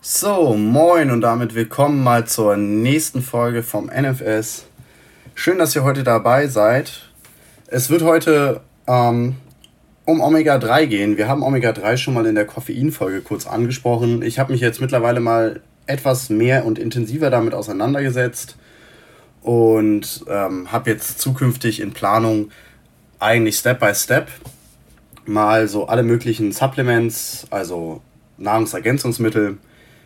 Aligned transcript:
So, 0.00 0.54
moin 0.54 1.10
und 1.10 1.20
damit 1.20 1.54
willkommen 1.54 2.02
mal 2.02 2.26
zur 2.26 2.56
nächsten 2.56 3.22
Folge 3.22 3.62
vom 3.62 3.86
NFS. 3.86 4.66
Schön, 5.34 5.58
dass 5.58 5.74
ihr 5.74 5.84
heute 5.84 6.04
dabei 6.04 6.46
seid. 6.46 7.08
Es 7.66 7.90
wird 7.90 8.02
heute 8.02 8.60
ähm, 8.86 9.36
um 10.04 10.20
Omega-3 10.20 10.86
gehen. 10.86 11.16
Wir 11.16 11.28
haben 11.28 11.42
Omega-3 11.42 11.96
schon 11.96 12.14
mal 12.14 12.26
in 12.26 12.34
der 12.34 12.46
Koffein-Folge 12.46 13.22
kurz 13.22 13.46
angesprochen. 13.46 14.22
Ich 14.22 14.38
habe 14.38 14.52
mich 14.52 14.60
jetzt 14.60 14.80
mittlerweile 14.80 15.20
mal 15.20 15.60
etwas 15.86 16.30
mehr 16.30 16.64
und 16.64 16.78
intensiver 16.78 17.30
damit 17.30 17.54
auseinandergesetzt 17.54 18.56
und 19.40 20.24
ähm, 20.28 20.70
habe 20.70 20.90
jetzt 20.90 21.20
zukünftig 21.20 21.80
in 21.80 21.92
Planung 21.92 22.50
eigentlich 23.22 23.56
Step 23.56 23.80
by 23.80 23.94
Step 23.94 24.28
mal 25.24 25.68
so 25.68 25.86
alle 25.86 26.02
möglichen 26.02 26.52
Supplements, 26.52 27.46
also 27.50 28.02
Nahrungsergänzungsmittel 28.38 29.58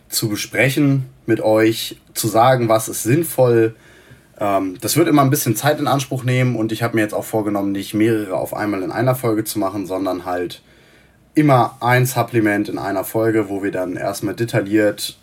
zu 0.09 0.29
besprechen 0.29 1.07
mit 1.25 1.41
euch, 1.41 2.01
zu 2.15 2.29
sagen, 2.29 2.69
was 2.69 2.89
ist 2.89 3.03
sinnvoll. 3.03 3.75
Ähm, 4.39 4.77
das 4.81 4.97
wird 4.97 5.09
immer 5.09 5.23
ein 5.23 5.31
bisschen 5.31 5.57
Zeit 5.57 5.81
in 5.81 5.87
Anspruch 5.87 6.23
nehmen 6.23 6.57
und 6.57 6.71
ich 6.71 6.83
habe 6.83 6.97
mir 6.97 7.03
jetzt 7.03 7.15
auch 7.15 7.25
vorgenommen, 7.25 7.73
nicht 7.73 7.95
mehrere 7.95 8.37
auf 8.37 8.55
einmal 8.55 8.83
in 8.83 8.93
einer 8.93 9.15
Folge 9.15 9.45
zu 9.45 9.59
machen, 9.59 9.87
sondern 9.87 10.25
halt 10.27 10.63
immer 11.35 11.79
ein 11.81 12.07
Supplement 12.07 12.69
in 12.69 12.79
einer 12.79 13.05
Folge, 13.05 13.49
wo 13.49 13.63
wir 13.63 13.71
dann 13.71 13.97
erstmal 13.97 14.35
detailliert 14.35 15.19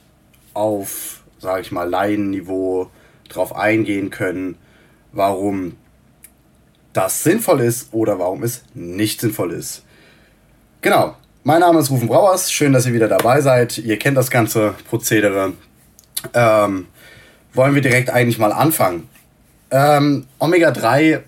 auf, 0.53 1.23
sage 1.39 1.61
ich 1.61 1.71
mal, 1.71 1.89
Laienniveau 1.89 2.89
drauf 3.29 3.55
eingehen 3.55 4.09
können, 4.09 4.57
warum 5.11 5.73
das 6.93 7.23
sinnvoll 7.23 7.61
ist 7.61 7.93
oder 7.93 8.19
warum 8.19 8.43
es 8.43 8.63
nicht 8.73 9.21
sinnvoll 9.21 9.51
ist. 9.51 9.83
Genau, 10.81 11.15
mein 11.43 11.59
Name 11.59 11.79
ist 11.79 11.89
Rufen 11.89 12.07
Brauers, 12.07 12.51
schön, 12.51 12.71
dass 12.73 12.85
ihr 12.85 12.93
wieder 12.93 13.07
dabei 13.07 13.41
seid. 13.41 13.77
Ihr 13.77 13.97
kennt 13.97 14.15
das 14.15 14.29
ganze 14.29 14.75
Prozedere. 14.89 15.53
Ähm, 16.33 16.87
wollen 17.53 17.75
wir 17.75 17.81
direkt 17.81 18.09
eigentlich 18.09 18.37
mal 18.37 18.53
anfangen. 18.53 19.09
Ähm, 19.71 20.27
Omega-3 20.39 21.21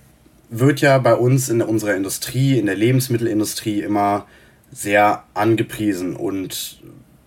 wird 0.50 0.82
ja 0.82 0.98
bei 1.00 1.16
uns 1.16 1.50
in 1.50 1.62
unserer 1.62 1.96
Industrie, 1.96 2.60
in 2.60 2.68
der 2.68 2.76
Lebensmittelindustrie 2.76 3.82
immer 3.82 4.26
sehr 4.72 5.24
angepriesen 5.34 6.16
und 6.16 6.80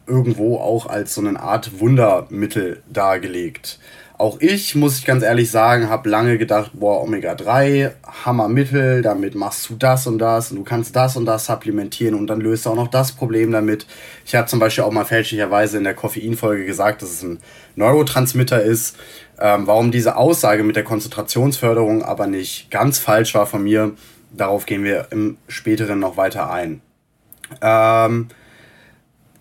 irgendwo 0.06 0.58
auch 0.58 0.86
als 0.86 1.14
so 1.14 1.20
eine 1.20 1.40
Art 1.40 1.80
Wundermittel 1.80 2.82
dargelegt. 2.90 3.78
Auch 4.18 4.40
ich, 4.40 4.74
muss 4.74 4.98
ich 4.98 5.06
ganz 5.06 5.22
ehrlich 5.22 5.48
sagen, 5.48 5.88
habe 5.88 6.08
lange 6.08 6.38
gedacht, 6.38 6.72
boah, 6.74 7.00
Omega-3, 7.04 7.92
Hammermittel, 8.24 9.00
damit 9.00 9.36
machst 9.36 9.70
du 9.70 9.76
das 9.76 10.08
und 10.08 10.18
das 10.18 10.50
und 10.50 10.56
du 10.56 10.64
kannst 10.64 10.96
das 10.96 11.16
und 11.16 11.24
das 11.24 11.46
supplementieren 11.46 12.16
und 12.16 12.26
dann 12.26 12.40
löst 12.40 12.66
du 12.66 12.70
auch 12.70 12.74
noch 12.74 12.88
das 12.88 13.12
Problem 13.12 13.52
damit. 13.52 13.86
Ich 14.26 14.34
habe 14.34 14.48
zum 14.48 14.58
Beispiel 14.58 14.82
auch 14.82 14.90
mal 14.90 15.04
fälschlicherweise 15.04 15.78
in 15.78 15.84
der 15.84 15.94
Koffeinfolge 15.94 16.64
gesagt, 16.64 17.02
dass 17.02 17.10
es 17.10 17.22
ein 17.22 17.38
Neurotransmitter 17.76 18.60
ist. 18.60 18.96
Ähm, 19.38 19.68
warum 19.68 19.92
diese 19.92 20.16
Aussage 20.16 20.64
mit 20.64 20.74
der 20.74 20.82
Konzentrationsförderung 20.82 22.02
aber 22.02 22.26
nicht 22.26 22.72
ganz 22.72 22.98
falsch 22.98 23.36
war 23.36 23.46
von 23.46 23.62
mir, 23.62 23.92
darauf 24.32 24.66
gehen 24.66 24.82
wir 24.82 25.06
im 25.12 25.36
späteren 25.46 26.00
noch 26.00 26.16
weiter 26.16 26.50
ein. 26.50 26.80
Ähm, 27.62 28.26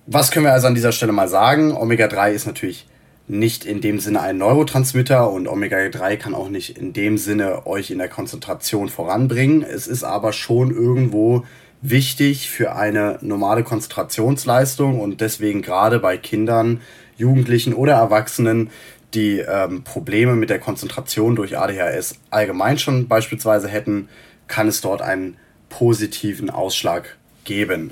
was 0.05 0.29
können 0.29 0.45
wir 0.45 0.53
also 0.53 0.67
an 0.67 0.75
dieser 0.75 0.91
Stelle 0.91 1.13
mal 1.13 1.27
sagen? 1.27 1.71
Omega-3 1.75 2.31
ist 2.31 2.45
natürlich 2.45 2.87
nicht 3.27 3.65
in 3.65 3.81
dem 3.81 3.99
Sinne 3.99 4.21
ein 4.21 4.37
Neurotransmitter 4.37 5.29
und 5.29 5.47
Omega-3 5.47 6.15
kann 6.17 6.33
auch 6.33 6.49
nicht 6.49 6.77
in 6.77 6.93
dem 6.93 7.17
Sinne 7.17 7.67
euch 7.67 7.91
in 7.91 7.97
der 7.97 8.07
Konzentration 8.07 8.87
voranbringen. 8.89 9.63
Es 9.63 9.87
ist 9.87 10.03
aber 10.03 10.31
schon 10.31 10.71
irgendwo 10.71 11.43
wichtig 11.81 12.49
für 12.49 12.75
eine 12.75 13.19
normale 13.21 13.63
Konzentrationsleistung 13.63 14.99
und 14.99 15.21
deswegen 15.21 15.61
gerade 15.61 15.99
bei 15.99 16.17
Kindern, 16.17 16.81
Jugendlichen 17.17 17.73
oder 17.73 17.93
Erwachsenen, 17.93 18.69
die 19.13 19.39
ähm, 19.39 19.83
Probleme 19.83 20.35
mit 20.35 20.49
der 20.49 20.59
Konzentration 20.59 21.35
durch 21.35 21.57
ADHS 21.57 22.19
allgemein 22.29 22.77
schon 22.77 23.07
beispielsweise 23.07 23.67
hätten, 23.67 24.09
kann 24.47 24.67
es 24.67 24.81
dort 24.81 25.01
einen 25.01 25.37
positiven 25.69 26.49
Ausschlag 26.49 27.17
geben. 27.43 27.91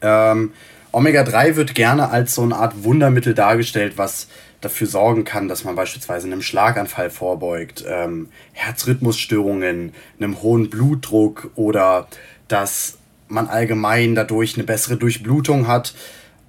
Ähm, 0.00 0.52
Omega-3 0.92 1.56
wird 1.56 1.74
gerne 1.74 2.10
als 2.10 2.34
so 2.34 2.42
eine 2.42 2.56
Art 2.56 2.84
Wundermittel 2.84 3.34
dargestellt, 3.34 3.94
was 3.96 4.28
dafür 4.60 4.86
sorgen 4.86 5.24
kann, 5.24 5.48
dass 5.48 5.64
man 5.64 5.76
beispielsweise 5.76 6.26
einem 6.26 6.42
Schlaganfall 6.42 7.10
vorbeugt, 7.10 7.84
ähm, 7.86 8.28
Herzrhythmusstörungen, 8.52 9.92
einem 10.18 10.42
hohen 10.42 10.70
Blutdruck 10.70 11.50
oder 11.54 12.08
dass 12.48 12.98
man 13.28 13.48
allgemein 13.48 14.14
dadurch 14.14 14.54
eine 14.54 14.64
bessere 14.64 14.96
Durchblutung 14.96 15.68
hat. 15.68 15.94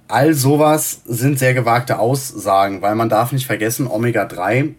All 0.08 0.34
sowas 0.34 1.02
sind 1.04 1.38
sehr 1.38 1.54
gewagte 1.54 1.98
Aussagen, 1.98 2.82
weil 2.82 2.96
man 2.96 3.08
darf 3.08 3.32
nicht 3.32 3.46
vergessen, 3.46 3.86
Omega-3 3.86 4.74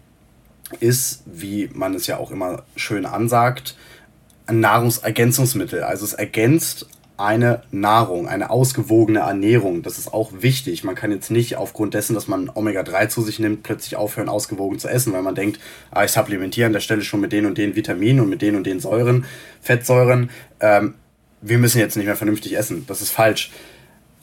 ist, 0.80 1.22
wie 1.26 1.70
man 1.72 1.94
es 1.94 2.06
ja 2.06 2.18
auch 2.18 2.30
immer 2.30 2.64
schön 2.76 3.06
ansagt, 3.06 3.76
ein 4.46 4.60
Nahrungsergänzungsmittel. 4.60 5.82
Also 5.82 6.04
es 6.04 6.12
ergänzt 6.12 6.86
eine 7.16 7.62
Nahrung, 7.70 8.26
eine 8.26 8.50
ausgewogene 8.50 9.20
Ernährung. 9.20 9.82
Das 9.82 9.98
ist 9.98 10.12
auch 10.12 10.32
wichtig. 10.40 10.82
Man 10.82 10.94
kann 10.94 11.12
jetzt 11.12 11.30
nicht 11.30 11.56
aufgrund 11.56 11.94
dessen, 11.94 12.14
dass 12.14 12.26
man 12.26 12.48
Omega-3 12.48 13.08
zu 13.08 13.22
sich 13.22 13.38
nimmt, 13.38 13.62
plötzlich 13.62 13.96
aufhören, 13.96 14.28
ausgewogen 14.28 14.78
zu 14.78 14.88
essen, 14.88 15.12
weil 15.12 15.22
man 15.22 15.34
denkt, 15.34 15.60
ah, 15.90 16.04
ich 16.04 16.10
supplementiere 16.10 16.66
an 16.66 16.72
der 16.72 16.80
Stelle 16.80 17.02
schon 17.02 17.20
mit 17.20 17.32
den 17.32 17.46
und 17.46 17.58
den 17.58 17.76
Vitaminen 17.76 18.20
und 18.20 18.30
mit 18.30 18.42
den 18.42 18.56
und 18.56 18.66
den 18.66 18.80
Säuren, 18.80 19.24
Fettsäuren. 19.60 20.30
Ähm, 20.60 20.94
wir 21.42 21.58
müssen 21.58 21.78
jetzt 21.78 21.96
nicht 21.96 22.06
mehr 22.06 22.16
vernünftig 22.16 22.56
essen. 22.56 22.84
Das 22.86 23.02
ist 23.02 23.10
falsch. 23.10 23.50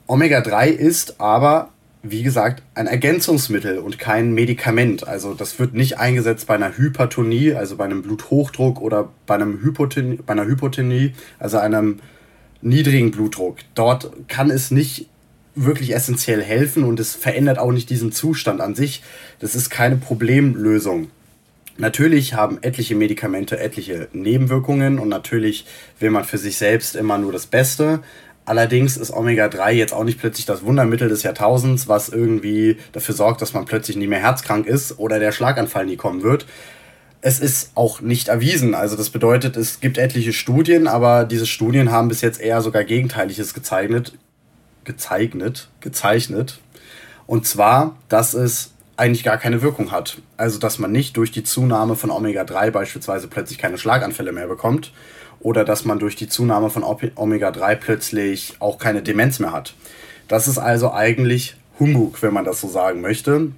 Omega-3 0.07 0.69
ist 0.69 1.21
aber, 1.21 1.69
wie 2.01 2.23
gesagt, 2.23 2.63
ein 2.73 2.87
Ergänzungsmittel 2.87 3.77
und 3.77 3.99
kein 3.99 4.33
Medikament. 4.33 5.07
Also 5.07 5.35
das 5.35 5.59
wird 5.59 5.73
nicht 5.73 5.99
eingesetzt 5.99 6.47
bei 6.47 6.55
einer 6.55 6.75
Hypertonie, 6.77 7.53
also 7.53 7.75
bei 7.75 7.85
einem 7.85 8.01
Bluthochdruck 8.01 8.81
oder 8.81 9.09
bei, 9.27 9.35
einem 9.35 9.61
Hypotonie, 9.61 10.19
bei 10.25 10.33
einer 10.33 10.45
Hypotonie, 10.45 11.13
also 11.37 11.59
einem 11.59 11.99
niedrigen 12.61 13.11
Blutdruck. 13.11 13.57
Dort 13.75 14.11
kann 14.27 14.49
es 14.49 14.71
nicht 14.71 15.07
wirklich 15.55 15.93
essentiell 15.93 16.41
helfen 16.41 16.83
und 16.83 16.99
es 16.99 17.15
verändert 17.15 17.59
auch 17.59 17.71
nicht 17.71 17.89
diesen 17.89 18.11
Zustand 18.11 18.61
an 18.61 18.75
sich. 18.75 19.03
Das 19.39 19.55
ist 19.55 19.69
keine 19.69 19.97
Problemlösung. 19.97 21.09
Natürlich 21.77 22.33
haben 22.33 22.59
etliche 22.61 22.95
Medikamente 22.95 23.57
etliche 23.57 24.09
Nebenwirkungen 24.11 24.99
und 24.99 25.07
natürlich 25.07 25.65
will 25.99 26.09
man 26.09 26.25
für 26.25 26.37
sich 26.37 26.57
selbst 26.57 26.95
immer 26.95 27.17
nur 27.17 27.31
das 27.31 27.47
Beste. 27.47 28.01
Allerdings 28.45 28.97
ist 28.97 29.13
Omega-3 29.13 29.71
jetzt 29.71 29.93
auch 29.93 30.03
nicht 30.03 30.19
plötzlich 30.19 30.45
das 30.45 30.63
Wundermittel 30.63 31.07
des 31.07 31.23
Jahrtausends, 31.23 31.87
was 31.87 32.09
irgendwie 32.09 32.77
dafür 32.91 33.15
sorgt, 33.15 33.41
dass 33.41 33.53
man 33.53 33.65
plötzlich 33.65 33.95
nie 33.95 34.07
mehr 34.07 34.19
herzkrank 34.19 34.65
ist 34.65 34.99
oder 34.99 35.19
der 35.19 35.31
Schlaganfall 35.31 35.85
nie 35.85 35.97
kommen 35.97 36.23
wird 36.23 36.45
es 37.21 37.39
ist 37.39 37.71
auch 37.75 38.01
nicht 38.01 38.29
erwiesen. 38.29 38.73
Also 38.73 38.95
das 38.95 39.09
bedeutet, 39.09 39.57
es 39.57 39.79
gibt 39.79 39.97
etliche 39.97 40.33
Studien, 40.33 40.87
aber 40.87 41.25
diese 41.25 41.45
Studien 41.45 41.91
haben 41.91 42.07
bis 42.07 42.21
jetzt 42.21 42.39
eher 42.39 42.61
sogar 42.61 42.83
Gegenteiliges 42.83 43.53
gezeichnet, 43.53 44.13
gezeichnet, 44.85 45.69
gezeichnet. 45.81 46.59
Und 47.27 47.45
zwar, 47.45 47.97
dass 48.07 48.33
es 48.33 48.71
eigentlich 48.95 49.23
gar 49.23 49.37
keine 49.37 49.61
Wirkung 49.61 49.91
hat. 49.91 50.17
Also 50.37 50.59
dass 50.59 50.79
man 50.79 50.91
nicht 50.91 51.15
durch 51.17 51.31
die 51.31 51.43
Zunahme 51.43 51.95
von 51.95 52.11
Omega-3 52.11 52.71
beispielsweise 52.71 53.27
plötzlich 53.27 53.57
keine 53.57 53.77
Schlaganfälle 53.77 54.31
mehr 54.31 54.47
bekommt 54.47 54.91
oder 55.39 55.63
dass 55.63 55.85
man 55.85 55.99
durch 55.99 56.15
die 56.15 56.27
Zunahme 56.27 56.69
von 56.69 56.83
Omega-3 56.83 57.75
plötzlich 57.75 58.55
auch 58.59 58.77
keine 58.77 59.01
Demenz 59.01 59.39
mehr 59.39 59.53
hat. 59.53 59.73
Das 60.27 60.47
ist 60.47 60.57
also 60.57 60.91
eigentlich 60.91 61.55
Humbug, 61.79 62.21
wenn 62.21 62.33
man 62.33 62.43
das 62.43 62.59
so 62.59 62.67
sagen 62.67 62.99
möchte. 62.99 63.51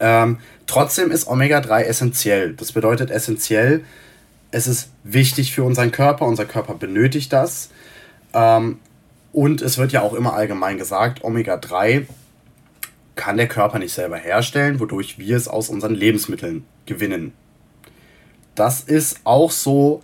Ähm, 0.00 0.38
trotzdem 0.66 1.10
ist 1.10 1.28
Omega-3 1.28 1.82
essentiell. 1.82 2.54
Das 2.54 2.72
bedeutet 2.72 3.10
essentiell, 3.10 3.84
es 4.50 4.66
ist 4.66 4.90
wichtig 5.04 5.52
für 5.52 5.62
unseren 5.64 5.92
Körper, 5.92 6.26
unser 6.26 6.44
Körper 6.44 6.74
benötigt 6.74 7.32
das. 7.32 7.70
Ähm, 8.32 8.78
und 9.32 9.60
es 9.62 9.78
wird 9.78 9.92
ja 9.92 10.02
auch 10.02 10.14
immer 10.14 10.34
allgemein 10.34 10.78
gesagt, 10.78 11.22
Omega-3 11.22 12.06
kann 13.14 13.36
der 13.36 13.48
Körper 13.48 13.78
nicht 13.78 13.92
selber 13.92 14.16
herstellen, 14.16 14.80
wodurch 14.80 15.18
wir 15.18 15.36
es 15.36 15.48
aus 15.48 15.68
unseren 15.68 15.94
Lebensmitteln 15.94 16.64
gewinnen. 16.86 17.32
Das 18.54 18.80
ist 18.80 19.20
auch 19.24 19.50
so 19.50 20.02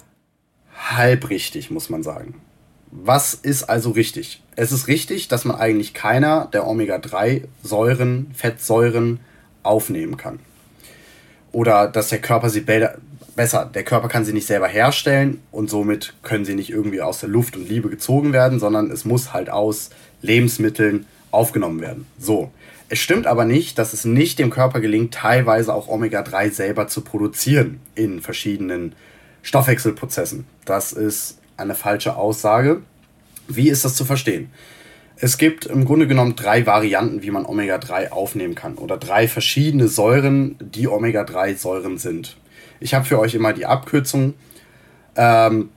halb 0.76 1.30
richtig, 1.30 1.70
muss 1.70 1.90
man 1.90 2.02
sagen. 2.02 2.40
Was 2.90 3.34
ist 3.34 3.64
also 3.64 3.90
richtig? 3.90 4.42
Es 4.56 4.70
ist 4.72 4.86
richtig, 4.88 5.28
dass 5.28 5.44
man 5.44 5.56
eigentlich 5.56 5.94
keiner 5.94 6.48
der 6.52 6.66
Omega-3-Säuren, 6.66 8.30
Fettsäuren, 8.34 9.20
aufnehmen 9.64 10.16
kann. 10.16 10.38
Oder 11.50 11.88
dass 11.88 12.08
der 12.08 12.20
Körper 12.20 12.50
sie 12.50 12.60
besser, 12.60 13.64
der 13.66 13.84
Körper 13.84 14.08
kann 14.08 14.24
sie 14.24 14.32
nicht 14.32 14.46
selber 14.46 14.68
herstellen 14.68 15.40
und 15.50 15.70
somit 15.70 16.14
können 16.22 16.44
sie 16.44 16.54
nicht 16.54 16.70
irgendwie 16.70 17.00
aus 17.00 17.20
der 17.20 17.28
Luft 17.28 17.56
und 17.56 17.68
Liebe 17.68 17.88
gezogen 17.88 18.32
werden, 18.32 18.58
sondern 18.60 18.90
es 18.90 19.04
muss 19.04 19.32
halt 19.32 19.50
aus 19.50 19.90
Lebensmitteln 20.22 21.06
aufgenommen 21.30 21.80
werden. 21.80 22.06
So. 22.18 22.50
Es 22.90 22.98
stimmt 22.98 23.26
aber 23.26 23.44
nicht, 23.44 23.78
dass 23.78 23.92
es 23.92 24.04
nicht 24.04 24.38
dem 24.38 24.50
Körper 24.50 24.80
gelingt, 24.80 25.14
teilweise 25.14 25.72
auch 25.72 25.88
Omega-3 25.88 26.52
selber 26.52 26.86
zu 26.86 27.00
produzieren 27.00 27.80
in 27.94 28.20
verschiedenen 28.20 28.94
Stoffwechselprozessen. 29.42 30.44
Das 30.64 30.92
ist 30.92 31.38
eine 31.56 31.74
falsche 31.74 32.16
Aussage. 32.16 32.82
Wie 33.48 33.70
ist 33.70 33.84
das 33.84 33.94
zu 33.94 34.04
verstehen? 34.04 34.50
Es 35.16 35.38
gibt 35.38 35.66
im 35.66 35.84
Grunde 35.84 36.08
genommen 36.08 36.34
drei 36.34 36.66
Varianten, 36.66 37.22
wie 37.22 37.30
man 37.30 37.46
Omega-3 37.46 38.10
aufnehmen 38.10 38.54
kann. 38.54 38.76
Oder 38.76 38.96
drei 38.96 39.28
verschiedene 39.28 39.88
Säuren, 39.88 40.56
die 40.60 40.88
Omega-3-Säuren 40.88 41.98
sind. 41.98 42.36
Ich 42.80 42.94
habe 42.94 43.04
für 43.04 43.18
euch 43.18 43.34
immer 43.34 43.52
die 43.52 43.66
Abkürzung. 43.66 44.34
Ähm, 45.16 45.70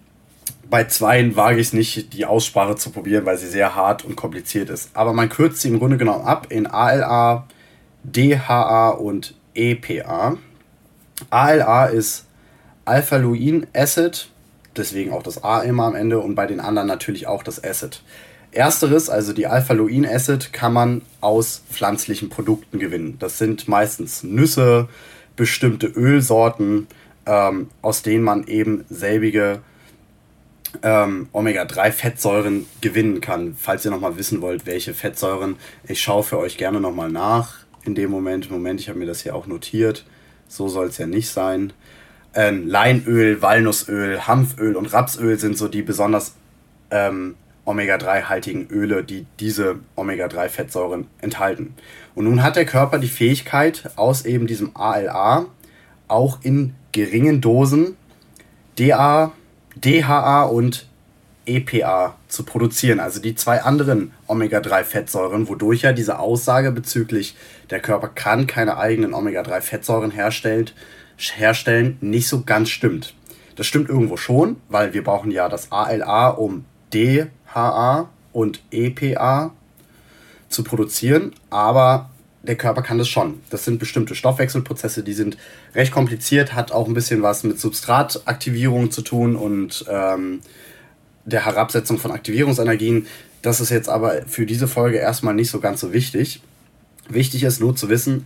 bei 0.70 0.86
zweien 0.86 1.36
wage 1.36 1.60
ich 1.60 1.68
es 1.68 1.74
nicht, 1.74 2.14
die 2.14 2.26
Aussprache 2.26 2.76
zu 2.76 2.90
probieren, 2.90 3.26
weil 3.26 3.38
sie 3.38 3.48
sehr 3.48 3.76
hart 3.76 4.04
und 4.04 4.16
kompliziert 4.16 4.70
ist. 4.70 4.90
Aber 4.94 5.14
man 5.14 5.30
kürzt 5.30 5.62
sie 5.62 5.70
im 5.70 5.80
Grunde 5.80 5.98
genommen 5.98 6.26
ab 6.26 6.48
in 6.50 6.68
ALA, 6.68 7.48
DHA 8.04 8.90
und 8.90 9.36
EPA. 9.54 10.38
ALA 11.30 11.86
ist 11.86 12.26
Alpha-Luin 12.86 13.68
Acid, 13.74 14.30
deswegen 14.76 15.14
auch 15.14 15.24
das 15.24 15.44
A 15.44 15.62
immer 15.62 15.86
am 15.86 15.96
Ende 15.96 16.20
und 16.20 16.36
bei 16.36 16.48
den 16.48 16.60
anderen 16.60 16.88
natürlich 16.88 17.28
auch 17.28 17.44
das 17.44 17.64
Acid. 17.64 18.02
Ersteres, 18.52 19.10
also 19.10 19.34
die 19.34 19.48
Alpha-Luin 19.48 20.06
Acid, 20.06 20.54
kann 20.54 20.74
man 20.74 21.02
aus 21.22 21.64
pflanzlichen 21.72 22.30
Produkten 22.30 22.80
gewinnen. 22.80 23.18
Das 23.20 23.38
sind 23.38 23.68
meistens 23.68 24.24
Nüsse, 24.24 24.88
bestimmte 25.36 25.88
Ölsorten, 25.88 26.88
ähm, 27.26 27.70
aus 27.82 28.02
denen 28.02 28.24
man 28.24 28.48
eben 28.48 28.86
selbige 28.90 29.62
ähm, 30.82 31.30
Omega-3-Fettsäuren 31.34 32.66
gewinnen 32.82 33.22
kann. 33.22 33.56
Falls 33.58 33.86
ihr 33.86 33.92
nochmal 33.92 34.18
wissen 34.18 34.42
wollt, 34.42 34.66
welche 34.66 34.94
Fettsäuren, 34.94 35.56
ich 35.88 36.02
schaue 36.02 36.24
für 36.24 36.38
euch 36.38 36.58
gerne 36.58 36.80
nochmal 36.80 37.12
nach 37.12 37.60
in 37.84 37.96
dem 37.96 38.12
Moment. 38.12 38.50
Moment, 38.52 38.80
ich 38.80 38.90
habe 38.90 39.00
mir 39.00 39.06
das 39.06 39.22
hier 39.22 39.36
auch 39.36 39.48
notiert. 39.48 40.06
So 40.48 40.68
soll 40.68 40.88
es 40.88 40.98
ja 40.98 41.08
nicht 41.08 41.30
sein. 41.30 41.74
Ähm, 42.34 42.68
Leinöl, 42.68 43.42
Walnussöl, 43.42 44.28
Hanföl 44.28 44.76
und 44.76 44.94
Rapsöl 44.94 45.40
sind 45.40 45.58
so 45.58 45.68
die 45.68 45.82
besonders 45.82 46.36
ähm, 46.92 47.36
Omega-3-haltigen 47.68 48.70
Öle, 48.70 49.04
die 49.04 49.26
diese 49.40 49.80
Omega-3-Fettsäuren 49.96 51.08
enthalten. 51.22 51.76
Und 52.16 52.26
nun 52.26 52.42
hat 52.42 52.56
der 52.56 52.66
Körper 52.66 52.98
die 52.98 53.10
Fähigkeit, 53.10 53.92
aus 53.98 54.26
eben 54.26 54.48
diesem 54.48 54.76
ALA 54.76 55.46
auch 56.08 56.40
in 56.44 56.74
geringen 56.94 57.42
Dosen 57.42 57.98
DA, 58.80 59.34
DHA 59.76 60.44
und 60.44 60.88
EPA 61.46 62.16
zu 62.28 62.44
produzieren, 62.44 63.00
also 63.00 63.22
die 63.22 63.36
zwei 63.36 63.62
anderen 63.64 64.12
Omega-3-Fettsäuren, 64.28 65.48
wodurch 65.48 65.82
ja 65.82 65.94
diese 65.94 66.20
Aussage 66.20 66.72
bezüglich 66.72 67.36
der 67.70 67.80
Körper 67.80 68.10
kann 68.10 68.48
keine 68.48 68.78
eigenen 68.78 69.14
Omega-3-Fettsäuren 69.14 70.12
herstellen, 70.12 70.70
herstellen, 71.18 71.98
nicht 72.02 72.28
so 72.28 72.44
ganz 72.44 72.70
stimmt. 72.70 73.14
Das 73.56 73.66
stimmt 73.66 73.90
irgendwo 73.90 74.18
schon, 74.18 74.58
weil 74.70 74.94
wir 74.94 75.04
brauchen 75.04 75.32
ja 75.32 75.50
das 75.50 75.72
ALA, 75.72 76.30
um 76.30 76.66
DHA 77.54 78.10
und 78.34 78.62
EPA 78.72 79.52
zu 80.50 80.64
produzieren, 80.64 81.34
aber 81.50 82.10
der 82.44 82.56
Körper 82.56 82.82
kann 82.82 82.98
das 82.98 83.10
schon. 83.10 83.42
Das 83.50 83.66
sind 83.66 83.80
bestimmte 83.80 84.16
Stoffwechselprozesse, 84.16 85.04
die 85.04 85.14
sind 85.14 85.38
recht 85.76 85.92
kompliziert, 85.92 86.54
hat 86.54 86.72
auch 86.72 86.88
ein 86.88 86.94
bisschen 86.94 87.22
was 87.22 87.44
mit 87.44 87.60
Substrataktivierung 87.60 88.92
zu 88.92 89.02
tun 89.02 89.36
und 89.36 89.86
ähm, 89.90 90.40
der 91.26 91.46
Herabsetzung 91.46 91.98
von 91.98 92.12
Aktivierungsenergien. 92.12 93.08
Das 93.42 93.60
ist 93.60 93.70
jetzt 93.70 93.90
aber 93.90 94.22
für 94.28 94.46
diese 94.46 94.68
Folge 94.68 94.98
erstmal 94.98 95.34
nicht 95.34 95.50
so 95.50 95.60
ganz 95.60 95.82
so 95.82 95.92
wichtig. 95.92 96.42
Wichtig 97.10 97.44
ist 97.44 97.60
nur 97.60 97.76
zu 97.76 97.90
wissen, 97.90 98.26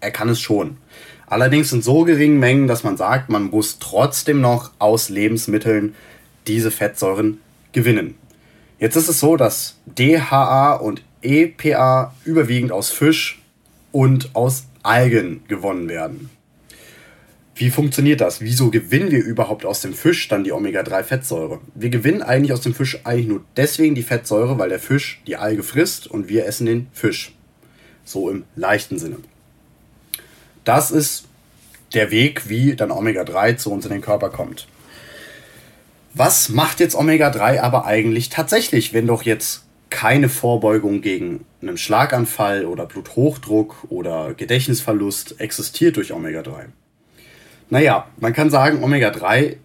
er 0.00 0.10
kann 0.10 0.28
es 0.28 0.40
schon. 0.40 0.78
Allerdings 1.26 1.72
in 1.72 1.82
so 1.82 2.04
geringen 2.04 2.40
Mengen, 2.40 2.66
dass 2.66 2.82
man 2.82 2.96
sagt, 2.96 3.28
man 3.28 3.44
muss 3.44 3.78
trotzdem 3.78 4.40
noch 4.40 4.72
aus 4.80 5.10
Lebensmitteln 5.10 5.94
diese 6.48 6.72
Fettsäuren 6.72 7.38
gewinnen. 7.72 8.16
Jetzt 8.80 8.96
ist 8.96 9.08
es 9.08 9.20
so, 9.20 9.36
dass 9.36 9.76
DHA 9.86 10.72
und 10.76 11.02
EPA 11.20 12.14
überwiegend 12.24 12.72
aus 12.72 12.88
Fisch 12.88 13.42
und 13.92 14.34
aus 14.34 14.64
Algen 14.82 15.42
gewonnen 15.48 15.88
werden. 15.90 16.30
Wie 17.54 17.68
funktioniert 17.68 18.22
das? 18.22 18.40
Wieso 18.40 18.70
gewinnen 18.70 19.10
wir 19.10 19.22
überhaupt 19.22 19.66
aus 19.66 19.82
dem 19.82 19.92
Fisch 19.92 20.28
dann 20.28 20.44
die 20.44 20.52
Omega-3-Fettsäure? 20.52 21.60
Wir 21.74 21.90
gewinnen 21.90 22.22
eigentlich 22.22 22.54
aus 22.54 22.62
dem 22.62 22.74
Fisch 22.74 23.00
eigentlich 23.04 23.26
nur 23.26 23.44
deswegen 23.54 23.94
die 23.94 24.02
Fettsäure, 24.02 24.58
weil 24.58 24.70
der 24.70 24.80
Fisch 24.80 25.20
die 25.26 25.36
Alge 25.36 25.62
frisst 25.62 26.06
und 26.06 26.30
wir 26.30 26.46
essen 26.46 26.64
den 26.64 26.86
Fisch. 26.94 27.34
So 28.06 28.30
im 28.30 28.44
leichten 28.56 28.98
Sinne. 28.98 29.18
Das 30.64 30.90
ist 30.90 31.26
der 31.92 32.10
Weg, 32.10 32.48
wie 32.48 32.76
dann 32.76 32.90
Omega-3 32.90 33.58
zu 33.58 33.70
uns 33.72 33.84
in 33.84 33.92
den 33.92 34.00
Körper 34.00 34.30
kommt. 34.30 34.66
Was 36.12 36.48
macht 36.48 36.80
jetzt 36.80 36.96
Omega-3 36.96 37.60
aber 37.60 37.86
eigentlich 37.86 38.30
tatsächlich, 38.30 38.92
wenn 38.92 39.06
doch 39.06 39.22
jetzt 39.22 39.64
keine 39.90 40.28
Vorbeugung 40.28 41.02
gegen 41.02 41.44
einen 41.62 41.76
Schlaganfall 41.76 42.64
oder 42.64 42.86
Bluthochdruck 42.86 43.86
oder 43.88 44.34
Gedächtnisverlust 44.34 45.40
existiert 45.40 45.96
durch 45.96 46.12
Omega-3? 46.12 46.66
Naja, 47.68 48.06
man 48.18 48.32
kann 48.32 48.50
sagen, 48.50 48.82
Omega-3 48.82 49.56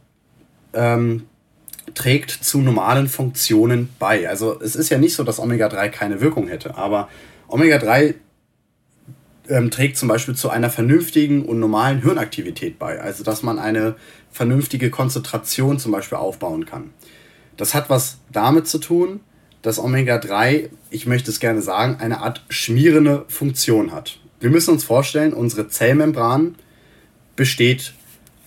ähm, 0.73 1.23
trägt 1.95 2.31
zu 2.31 2.59
normalen 2.59 3.07
Funktionen 3.07 3.89
bei. 3.97 4.29
Also 4.29 4.59
es 4.61 4.75
ist 4.75 4.89
ja 4.89 4.97
nicht 4.99 5.15
so, 5.15 5.23
dass 5.23 5.39
Omega-3 5.39 5.89
keine 5.89 6.21
Wirkung 6.21 6.47
hätte, 6.47 6.75
aber 6.75 7.09
Omega-3 7.47 8.15
ähm, 9.49 9.71
trägt 9.71 9.97
zum 9.97 10.07
Beispiel 10.07 10.35
zu 10.35 10.49
einer 10.49 10.69
vernünftigen 10.69 11.45
und 11.45 11.59
normalen 11.59 12.01
Hirnaktivität 12.01 12.79
bei. 12.79 12.99
Also 12.99 13.23
dass 13.23 13.43
man 13.43 13.59
eine 13.59 13.95
vernünftige 14.35 14.89
Konzentration 14.89 15.79
zum 15.79 15.93
Beispiel 15.93 16.17
aufbauen 16.17 16.65
kann. 16.65 16.89
Das 17.55 17.73
hat 17.73 17.89
was 17.89 18.17
damit 18.33 18.67
zu 18.67 18.79
tun, 18.79 19.21
dass 19.61 19.79
Omega-3, 19.79 20.69
ich 20.89 21.07
möchte 21.07 21.31
es 21.31 21.39
gerne 21.39 21.61
sagen, 21.61 21.95
eine 22.01 22.19
Art 22.19 22.43
schmierende 22.49 23.23
Funktion 23.29 23.93
hat. 23.93 24.19
Wir 24.41 24.49
müssen 24.49 24.71
uns 24.71 24.83
vorstellen, 24.83 25.31
unsere 25.31 25.69
Zellmembran 25.69 26.55
besteht 27.37 27.93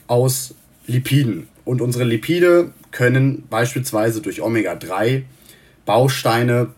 aus 0.09 0.55
Lipiden. 0.87 1.49
Und 1.65 1.81
unsere 1.81 2.05
Lipide 2.05 2.73
können 2.91 3.45
beispielsweise 3.49 4.21
durch 4.21 4.43
Omega-3 4.43 5.23
Bausteine 5.87 6.69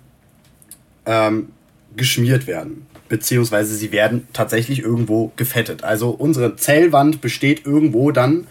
ähm, 1.04 1.48
geschmiert 1.96 2.46
werden. 2.46 2.86
Beziehungsweise 3.08 3.74
sie 3.74 3.90
werden 3.90 4.28
tatsächlich 4.32 4.84
irgendwo 4.84 5.32
gefettet. 5.34 5.82
Also 5.82 6.10
unsere 6.10 6.54
Zellwand 6.54 7.20
besteht 7.20 7.66
irgendwo 7.66 8.12
dann 8.12 8.46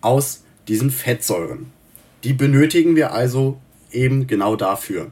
aus 0.00 0.42
diesen 0.68 0.90
Fettsäuren. 0.90 1.72
Die 2.24 2.32
benötigen 2.32 2.96
wir 2.96 3.12
also 3.12 3.58
eben 3.92 4.26
genau 4.26 4.56
dafür. 4.56 5.10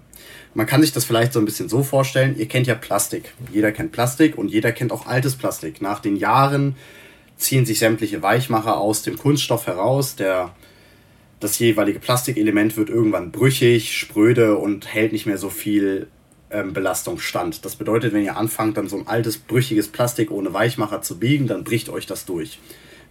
Man 0.55 0.67
kann 0.67 0.83
sich 0.83 0.93
das 0.93 1.05
vielleicht 1.05 1.33
so 1.33 1.39
ein 1.39 1.45
bisschen 1.45 1.69
so 1.69 1.83
vorstellen, 1.83 2.37
ihr 2.39 2.47
kennt 2.47 2.67
ja 2.67 2.75
Plastik. 2.75 3.33
Jeder 3.53 3.73
kennt 3.73 3.93
Plastik 3.93 4.37
und 4.37 4.49
jeder 4.49 4.73
kennt 4.73 4.93
auch 4.93 5.07
altes 5.07 5.37
Plastik. 5.37 5.81
Nach 5.81 6.01
den 6.01 6.17
Jahren 6.17 6.77
ziehen 7.37 7.65
sich 7.65 7.79
sämtliche 7.79 8.23
Weichmacher 8.23 8.79
aus 8.79 9.03
dem 9.03 9.17
Kunststoff 9.17 9.67
heraus. 9.67 10.17
Der, 10.17 10.55
das 11.41 11.59
jeweilige 11.59 12.01
Plastikelement 12.01 12.77
wird 12.77 12.91
irgendwann 12.91 13.31
brüchig, 13.31 13.97
spröde 13.97 14.57
und 14.59 14.93
hält 14.93 15.13
nicht 15.13 15.27
mehr 15.27 15.39
so 15.39 15.49
viel 15.49 16.09
ähm, 16.51 16.73
Belastung 16.73 17.21
stand. 17.21 17.65
Das 17.65 17.77
bedeutet, 17.77 18.13
wenn 18.13 18.25
ihr 18.25 18.37
anfangt, 18.37 18.77
dann 18.77 18.89
so 18.89 18.99
ein 18.99 19.07
altes, 19.07 19.39
brüchiges 19.39 19.89
Plastik 19.89 20.31
ohne 20.31 20.53
Weichmacher 20.53 21.03
zu 21.03 21.19
biegen, 21.19 21.47
dann 21.47 21.65
bricht 21.65 21.89
euch 21.89 22.07
das 22.07 22.25
durch. 22.25 22.59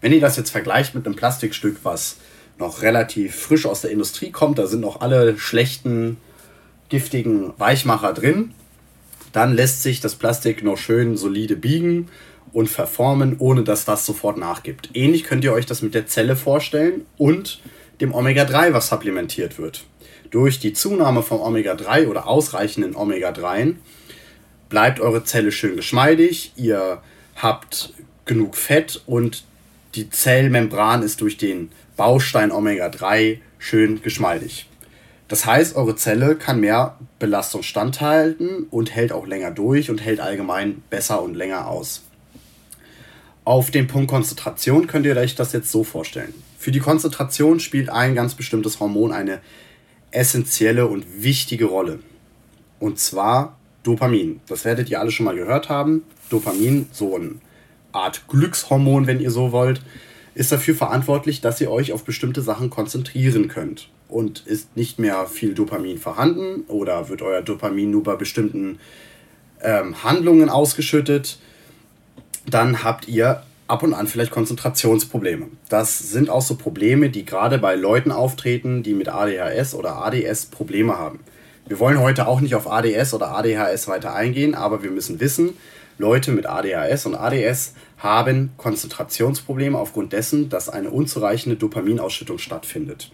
Wenn 0.01 0.13
ihr 0.13 0.21
das 0.21 0.37
jetzt 0.37 0.51
vergleicht 0.51 0.95
mit 0.95 1.05
einem 1.05 1.15
Plastikstück, 1.15 1.77
was 1.83 2.17
noch 2.57 2.81
relativ 2.81 3.35
frisch 3.35 3.65
aus 3.65 3.81
der 3.81 3.91
Industrie 3.91 4.31
kommt, 4.31 4.57
da 4.57 4.67
sind 4.67 4.81
noch 4.81 5.01
alle 5.01 5.37
schlechten, 5.37 6.17
giftigen 6.89 7.53
Weichmacher 7.57 8.13
drin, 8.13 8.53
dann 9.33 9.53
lässt 9.53 9.83
sich 9.83 9.99
das 9.99 10.15
Plastik 10.15 10.63
noch 10.63 10.77
schön 10.77 11.17
solide 11.17 11.55
biegen 11.55 12.09
und 12.53 12.69
verformen, 12.69 13.35
ohne 13.39 13.63
dass 13.63 13.85
das 13.85 14.05
sofort 14.05 14.37
nachgibt. 14.37 14.89
Ähnlich 14.93 15.23
könnt 15.23 15.43
ihr 15.43 15.53
euch 15.53 15.65
das 15.65 15.81
mit 15.81 15.93
der 15.93 16.07
Zelle 16.07 16.35
vorstellen 16.35 17.05
und 17.17 17.61
dem 18.01 18.13
Omega-3, 18.13 18.73
was 18.73 18.87
supplementiert 18.87 19.59
wird. 19.59 19.83
Durch 20.31 20.59
die 20.59 20.73
Zunahme 20.73 21.23
von 21.23 21.39
Omega-3 21.39 22.07
oder 22.07 22.27
ausreichenden 22.27 22.95
Omega-3 22.95 23.75
bleibt 24.69 24.99
eure 24.99 25.23
Zelle 25.23 25.51
schön 25.51 25.75
geschmeidig, 25.75 26.51
ihr 26.55 27.01
habt 27.35 27.93
genug 28.25 28.55
Fett 28.55 29.01
und 29.05 29.45
die 29.97 30.09
Zellmembran 30.11 31.01
ist 31.01 31.21
durch 31.21 31.37
den 31.37 31.71
Baustein 31.97 32.51
Omega-3 32.51 33.39
schön 33.57 34.01
geschmeidig. 34.03 34.69
Das 35.27 35.45
heißt, 35.45 35.75
eure 35.75 35.95
Zelle 35.95 36.35
kann 36.35 36.59
mehr 36.59 36.97
Belastung 37.17 37.63
standhalten 37.63 38.67
und 38.69 38.95
hält 38.95 39.11
auch 39.11 39.25
länger 39.25 39.49
durch 39.51 39.89
und 39.89 39.97
hält 39.99 40.19
allgemein 40.19 40.83
besser 40.91 41.21
und 41.23 41.33
länger 41.33 41.67
aus. 41.67 42.03
Auf 43.43 43.71
den 43.71 43.87
Punkt 43.87 44.09
Konzentration 44.09 44.85
könnt 44.85 45.05
ihr 45.07 45.17
euch 45.17 45.35
das 45.35 45.51
jetzt 45.51 45.71
so 45.71 45.83
vorstellen. 45.83 46.33
Für 46.59 46.71
die 46.71 46.79
Konzentration 46.79 47.59
spielt 47.59 47.89
ein 47.89 48.13
ganz 48.13 48.35
bestimmtes 48.35 48.79
Hormon 48.79 49.11
eine 49.11 49.39
essentielle 50.11 50.85
und 50.85 51.23
wichtige 51.23 51.65
Rolle. 51.65 51.99
Und 52.79 52.99
zwar 52.99 53.57
Dopamin. 53.83 54.41
Das 54.47 54.63
werdet 54.63 54.89
ihr 54.89 54.99
alle 54.99 55.11
schon 55.11 55.25
mal 55.25 55.35
gehört 55.35 55.69
haben. 55.69 56.03
Dopamin, 56.29 56.87
so 56.91 57.15
eine 57.15 57.35
Art 57.97 58.27
Glückshormon, 58.27 59.07
wenn 59.07 59.19
ihr 59.19 59.31
so 59.31 59.51
wollt, 59.51 59.81
ist 60.35 60.51
dafür 60.51 60.75
verantwortlich, 60.75 61.41
dass 61.41 61.59
ihr 61.59 61.71
euch 61.71 61.91
auf 61.91 62.03
bestimmte 62.03 62.41
Sachen 62.41 62.69
konzentrieren 62.69 63.47
könnt. 63.47 63.89
Und 64.07 64.45
ist 64.45 64.77
nicht 64.77 64.99
mehr 64.99 65.25
viel 65.25 65.53
Dopamin 65.53 65.97
vorhanden 65.97 66.61
oder 66.67 67.09
wird 67.09 67.21
euer 67.21 67.41
Dopamin 67.41 67.91
nur 67.91 68.03
bei 68.03 68.15
bestimmten 68.15 68.79
ähm, 69.61 70.03
Handlungen 70.03 70.49
ausgeschüttet, 70.49 71.39
dann 72.49 72.83
habt 72.83 73.07
ihr 73.07 73.43
ab 73.67 73.83
und 73.83 73.93
an 73.93 74.07
vielleicht 74.07 74.31
Konzentrationsprobleme. 74.31 75.47
Das 75.69 75.99
sind 75.99 76.29
auch 76.29 76.41
so 76.41 76.55
Probleme, 76.55 77.09
die 77.09 77.25
gerade 77.25 77.57
bei 77.57 77.75
Leuten 77.75 78.11
auftreten, 78.11 78.83
die 78.83 78.93
mit 78.93 79.09
ADHS 79.09 79.73
oder 79.73 79.97
ADS 79.97 80.45
Probleme 80.45 80.97
haben. 80.97 81.19
Wir 81.67 81.79
wollen 81.79 81.99
heute 81.99 82.27
auch 82.27 82.39
nicht 82.39 82.55
auf 82.55 82.71
ADS 82.71 83.13
oder 83.13 83.31
ADHS 83.31 83.89
weiter 83.89 84.13
eingehen, 84.13 84.55
aber 84.55 84.83
wir 84.83 84.91
müssen 84.91 85.19
wissen, 85.19 85.57
Leute 85.97 86.31
mit 86.31 86.45
ADHS 86.45 87.05
und 87.05 87.15
ADS 87.15 87.73
haben 87.97 88.51
Konzentrationsprobleme 88.57 89.77
aufgrund 89.77 90.13
dessen, 90.13 90.49
dass 90.49 90.69
eine 90.69 90.91
unzureichende 90.91 91.57
Dopaminausschüttung 91.57 92.37
stattfindet. 92.37 93.11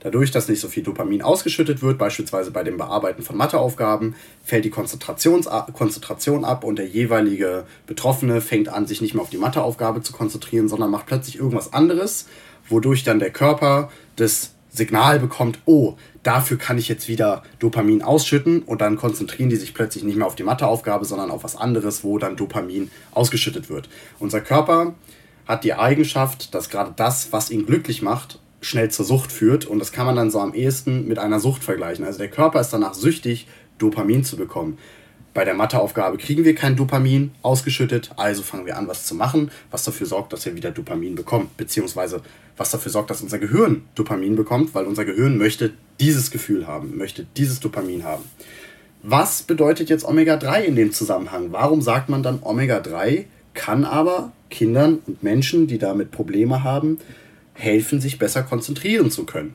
Dadurch, 0.00 0.30
dass 0.30 0.48
nicht 0.48 0.60
so 0.60 0.68
viel 0.68 0.82
Dopamin 0.82 1.22
ausgeschüttet 1.22 1.82
wird, 1.82 1.96
beispielsweise 1.96 2.50
bei 2.50 2.62
dem 2.62 2.76
Bearbeiten 2.76 3.22
von 3.22 3.38
Matheaufgaben, 3.38 4.14
fällt 4.44 4.66
die 4.66 4.70
Konzentration 4.70 5.46
ab 5.46 6.64
und 6.64 6.78
der 6.78 6.86
jeweilige 6.86 7.64
Betroffene 7.86 8.42
fängt 8.42 8.68
an, 8.68 8.86
sich 8.86 9.00
nicht 9.00 9.14
mehr 9.14 9.22
auf 9.22 9.30
die 9.30 9.38
Matheaufgabe 9.38 10.02
zu 10.02 10.12
konzentrieren, 10.12 10.68
sondern 10.68 10.90
macht 10.90 11.06
plötzlich 11.06 11.38
irgendwas 11.38 11.72
anderes, 11.72 12.26
wodurch 12.68 13.02
dann 13.02 13.18
der 13.18 13.30
Körper 13.30 13.90
das 14.16 14.53
Signal 14.74 15.20
bekommt, 15.20 15.60
oh, 15.66 15.94
dafür 16.24 16.58
kann 16.58 16.78
ich 16.78 16.88
jetzt 16.88 17.08
wieder 17.08 17.44
Dopamin 17.60 18.02
ausschütten 18.02 18.62
und 18.62 18.80
dann 18.80 18.96
konzentrieren 18.96 19.48
die 19.48 19.56
sich 19.56 19.72
plötzlich 19.72 20.02
nicht 20.02 20.16
mehr 20.16 20.26
auf 20.26 20.34
die 20.34 20.42
Matheaufgabe, 20.42 21.04
sondern 21.04 21.30
auf 21.30 21.44
was 21.44 21.54
anderes, 21.54 22.02
wo 22.02 22.18
dann 22.18 22.36
Dopamin 22.36 22.90
ausgeschüttet 23.12 23.70
wird. 23.70 23.88
Unser 24.18 24.40
Körper 24.40 24.94
hat 25.46 25.62
die 25.62 25.74
Eigenschaft, 25.74 26.54
dass 26.54 26.70
gerade 26.70 26.92
das, 26.96 27.32
was 27.32 27.50
ihn 27.50 27.66
glücklich 27.66 28.02
macht, 28.02 28.40
schnell 28.60 28.90
zur 28.90 29.04
Sucht 29.04 29.30
führt. 29.30 29.66
Und 29.66 29.78
das 29.78 29.92
kann 29.92 30.06
man 30.06 30.16
dann 30.16 30.30
so 30.30 30.40
am 30.40 30.54
ehesten 30.54 31.06
mit 31.06 31.18
einer 31.18 31.38
Sucht 31.38 31.62
vergleichen. 31.62 32.04
Also 32.04 32.18
der 32.18 32.30
Körper 32.30 32.60
ist 32.60 32.70
danach 32.70 32.94
süchtig, 32.94 33.46
Dopamin 33.78 34.24
zu 34.24 34.36
bekommen. 34.36 34.78
Bei 35.34 35.44
der 35.44 35.54
Matheaufgabe 35.54 36.16
kriegen 36.16 36.44
wir 36.44 36.54
kein 36.54 36.76
Dopamin 36.76 37.32
ausgeschüttet, 37.42 38.12
also 38.16 38.42
fangen 38.42 38.66
wir 38.66 38.78
an, 38.78 38.86
was 38.86 39.04
zu 39.04 39.16
machen, 39.16 39.50
was 39.70 39.84
dafür 39.84 40.06
sorgt, 40.06 40.32
dass 40.32 40.46
wir 40.46 40.54
wieder 40.54 40.70
Dopamin 40.70 41.16
bekommen, 41.16 41.50
beziehungsweise 41.56 42.22
was 42.56 42.70
dafür 42.70 42.92
sorgt, 42.92 43.10
dass 43.10 43.20
unser 43.20 43.40
Gehirn 43.40 43.82
Dopamin 43.96 44.36
bekommt, 44.36 44.74
weil 44.74 44.86
unser 44.86 45.04
Gehirn 45.04 45.36
möchte 45.36 45.72
dieses 45.98 46.30
Gefühl 46.30 46.68
haben, 46.68 46.96
möchte 46.96 47.26
dieses 47.36 47.58
Dopamin 47.58 48.04
haben. 48.04 48.24
Was 49.02 49.42
bedeutet 49.42 49.90
jetzt 49.90 50.04
Omega-3 50.04 50.62
in 50.62 50.76
dem 50.76 50.92
Zusammenhang? 50.92 51.50
Warum 51.50 51.82
sagt 51.82 52.08
man 52.08 52.22
dann 52.22 52.40
Omega-3 52.42 53.24
kann 53.54 53.84
aber 53.84 54.32
Kindern 54.50 54.98
und 55.06 55.22
Menschen, 55.22 55.66
die 55.66 55.78
damit 55.78 56.10
Probleme 56.10 56.62
haben, 56.62 56.98
helfen, 57.54 58.00
sich 58.00 58.18
besser 58.18 58.42
konzentrieren 58.42 59.10
zu 59.10 59.24
können. 59.24 59.54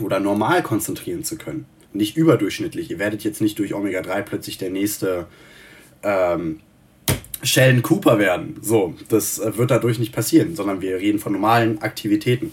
Oder 0.00 0.20
normal 0.20 0.62
konzentrieren 0.62 1.24
zu 1.24 1.36
können. 1.36 1.66
Nicht 1.92 2.16
überdurchschnittlich. 2.16 2.90
Ihr 2.90 2.98
werdet 2.98 3.24
jetzt 3.24 3.40
nicht 3.40 3.58
durch 3.58 3.74
Omega-3 3.74 4.22
plötzlich 4.22 4.58
der 4.58 4.70
nächste 4.70 5.26
ähm, 6.02 6.60
Sheldon 7.42 7.82
Cooper 7.82 8.18
werden. 8.18 8.56
So, 8.62 8.94
das 9.08 9.38
äh, 9.38 9.56
wird 9.56 9.70
dadurch 9.70 9.98
nicht 9.98 10.12
passieren, 10.12 10.54
sondern 10.54 10.80
wir 10.80 10.96
reden 10.98 11.18
von 11.18 11.32
normalen 11.32 11.80
Aktivitäten. 11.82 12.52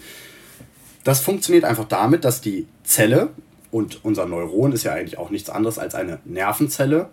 Das 1.04 1.20
funktioniert 1.20 1.66
einfach 1.66 1.86
damit, 1.86 2.24
dass 2.24 2.42
die 2.42 2.66
Zelle, 2.84 3.30
und 3.72 4.04
unser 4.04 4.26
Neuron 4.26 4.72
ist 4.72 4.84
ja 4.84 4.94
eigentlich 4.94 5.18
auch 5.18 5.30
nichts 5.30 5.50
anderes 5.50 5.78
als 5.78 5.96
eine 5.96 6.20
Nervenzelle, 6.26 7.10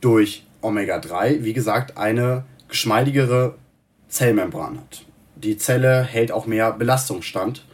durch 0.00 0.44
Omega-3, 0.60 1.42
wie 1.42 1.52
gesagt, 1.52 1.96
eine 1.96 2.44
geschmeidigere 2.68 3.56
Zellmembran 4.08 4.78
hat 4.78 5.04
die 5.42 5.56
Zelle 5.56 6.02
hält 6.02 6.32
auch 6.32 6.46
mehr 6.46 6.72
Belastung 6.72 7.22
stand 7.22 7.64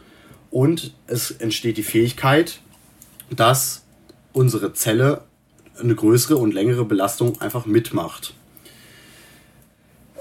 und 0.51 0.93
es 1.07 1.31
entsteht 1.31 1.77
die 1.77 1.83
Fähigkeit, 1.83 2.59
dass 3.29 3.83
unsere 4.33 4.73
Zelle 4.73 5.21
eine 5.79 5.95
größere 5.95 6.37
und 6.37 6.53
längere 6.53 6.85
Belastung 6.85 7.39
einfach 7.41 7.65
mitmacht. 7.65 8.33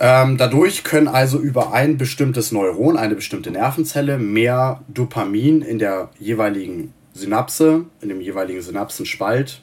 Ähm, 0.01 0.37
dadurch 0.39 0.85
können 0.85 1.09
also 1.09 1.39
über 1.39 1.73
ein 1.73 1.99
bestimmtes 1.99 2.53
Neuron, 2.53 2.97
eine 2.97 3.17
bestimmte 3.17 3.51
Nervenzelle, 3.51 4.19
mehr 4.19 4.83
Dopamin 4.87 5.63
in 5.63 5.81
der 5.81 6.11
jeweiligen 6.21 6.95
Synapse, 7.15 7.87
in 8.01 8.09
dem 8.09 8.21
jeweiligen 8.21 8.63
Synapsenspalt 8.63 9.61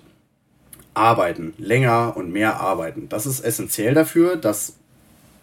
arbeiten, 0.94 1.54
länger 1.58 2.18
und 2.18 2.32
mehr 2.32 2.60
arbeiten. 2.60 3.08
Das 3.08 3.26
ist 3.26 3.42
essentiell 3.42 3.94
dafür, 3.94 4.36
dass 4.36 4.76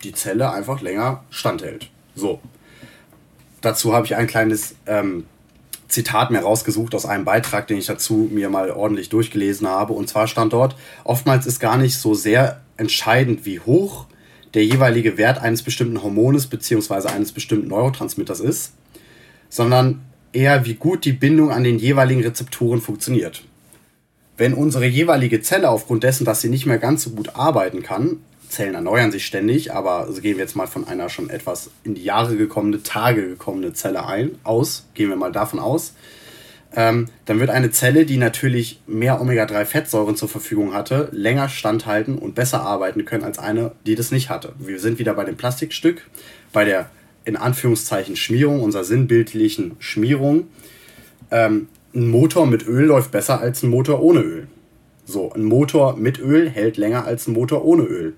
die 0.03 0.13
Zelle 0.13 0.51
einfach 0.51 0.83
länger 0.83 1.25
standhält. 1.31 1.91
So. 2.15 2.41
Dazu 3.63 3.95
habe 3.95 4.07
ich 4.07 4.17
ein 4.17 4.27
kleines 4.27 4.75
ähm, 4.87 5.25
Zitat 5.93 6.31
mir 6.31 6.41
rausgesucht 6.41 6.95
aus 6.95 7.05
einem 7.05 7.27
Beitrag, 7.27 7.67
den 7.67 7.77
ich 7.77 7.87
dazu 7.87 8.29
mir 8.33 8.49
mal 8.49 8.71
ordentlich 8.71 9.11
durchgelesen 9.11 9.69
habe. 9.69 9.93
Und 9.93 10.09
zwar 10.09 10.27
stand 10.27 10.55
dort, 10.55 10.75
oftmals 11.05 11.45
ist 11.45 11.61
gar 11.61 11.77
nicht 11.77 11.97
so 11.99 12.15
sehr 12.15 12.63
entscheidend, 12.79 13.45
wie 13.45 13.61
hoch 13.61 14.07
der 14.55 14.65
jeweilige 14.65 15.19
Wert 15.19 15.39
eines 15.39 15.63
bestimmten 15.63 16.03
Hormones 16.03 16.47
bzw. 16.47 17.09
eines 17.09 17.33
bestimmten 17.33 17.69
Neurotransmitters 17.69 18.41
ist, 18.41 18.73
sondern 19.51 20.01
eher, 20.33 20.65
wie 20.65 20.75
gut 20.75 21.05
die 21.05 21.13
Bindung 21.13 21.51
an 21.51 21.63
den 21.63 21.79
jeweiligen 21.79 22.23
Rezeptoren 22.23 22.81
funktioniert. 22.81 23.45
Wenn 24.39 24.55
unsere 24.55 24.87
jeweilige 24.87 25.43
Zelle 25.43 25.69
aufgrund 25.69 26.05
dessen, 26.05 26.25
dass 26.25 26.41
sie 26.41 26.49
nicht 26.49 26.65
mehr 26.65 26.79
ganz 26.79 27.03
so 27.05 27.11
gut 27.11 27.37
arbeiten 27.37 27.83
kann, 27.83 28.21
Zellen 28.53 28.75
erneuern 28.75 29.11
sich 29.11 29.27
ständig, 29.27 29.73
aber 29.73 30.01
also 30.01 30.21
gehen 30.21 30.37
wir 30.37 30.45
jetzt 30.45 30.57
mal 30.57 30.67
von 30.67 30.87
einer 30.87 31.09
schon 31.09 31.31
etwas 31.31 31.71
in 31.85 31.95
die 31.95 32.05
Jahre 32.05 32.37
gekommene, 32.37 32.83
Tage 32.83 33.27
gekommene 33.29 33.73
Zelle 33.73 34.07
ein, 34.07 34.39
aus, 34.45 34.87
gehen 34.95 35.09
wir 35.09 35.17
mal 35.17 35.33
davon 35.33 35.59
aus, 35.59 35.95
ähm, 36.75 37.09
dann 37.25 37.41
wird 37.41 37.51
eine 37.51 37.71
Zelle, 37.71 38.07
die 38.07 38.17
natürlich 38.17 38.81
mehr 38.87 39.21
Omega-3-Fettsäuren 39.21 40.17
zur 40.17 40.29
Verfügung 40.29 40.75
hatte, 40.75 41.09
länger 41.13 41.49
standhalten 41.49 42.19
und 42.19 42.35
besser 42.35 42.63
arbeiten 42.63 43.05
können 43.05 43.25
als 43.25 43.39
eine, 43.39 43.73
die 43.87 43.95
das 43.95 44.11
nicht 44.11 44.31
hatte. 44.31 44.55
Wir 44.59 44.79
sind 44.79 44.99
wieder 44.99 45.15
bei 45.15 45.25
dem 45.25 45.37
Plastikstück, 45.37 46.09
bei 46.53 46.65
der 46.65 46.91
in 47.25 47.37
Anführungszeichen 47.37 48.17
Schmierung, 48.17 48.63
unserer 48.63 48.85
sinnbildlichen 48.85 49.77
Schmierung. 49.79 50.49
Ähm, 51.31 51.69
ein 51.95 52.09
Motor 52.09 52.47
mit 52.47 52.67
Öl 52.67 52.87
läuft 52.87 53.11
besser 53.11 53.41
als 53.41 53.63
ein 53.63 53.71
Motor 53.71 54.03
ohne 54.03 54.21
Öl. 54.21 54.47
So, 55.05 55.33
ein 55.33 55.45
Motor 55.45 55.97
mit 55.97 56.19
Öl 56.19 56.49
hält 56.49 56.77
länger 56.77 57.05
als 57.05 57.27
ein 57.27 57.33
Motor 57.33 57.65
ohne 57.65 57.83
Öl. 57.83 58.15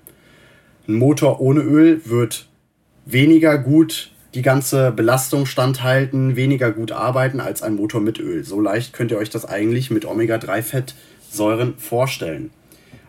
Ein 0.87 0.95
Motor 0.95 1.41
ohne 1.41 1.61
Öl 1.61 2.01
wird 2.05 2.47
weniger 3.05 3.57
gut 3.57 4.11
die 4.35 4.43
ganze 4.43 4.91
Belastung 4.91 5.47
standhalten, 5.47 6.35
weniger 6.35 6.71
gut 6.71 6.91
arbeiten 6.91 7.39
als 7.39 7.63
ein 7.63 7.75
Motor 7.75 8.01
mit 8.01 8.19
Öl. 8.19 8.43
So 8.43 8.61
leicht 8.61 8.93
könnt 8.93 9.09
ihr 9.09 9.17
euch 9.17 9.31
das 9.31 9.45
eigentlich 9.45 9.89
mit 9.89 10.05
Omega-3-Fettsäuren 10.05 11.75
vorstellen. 11.77 12.51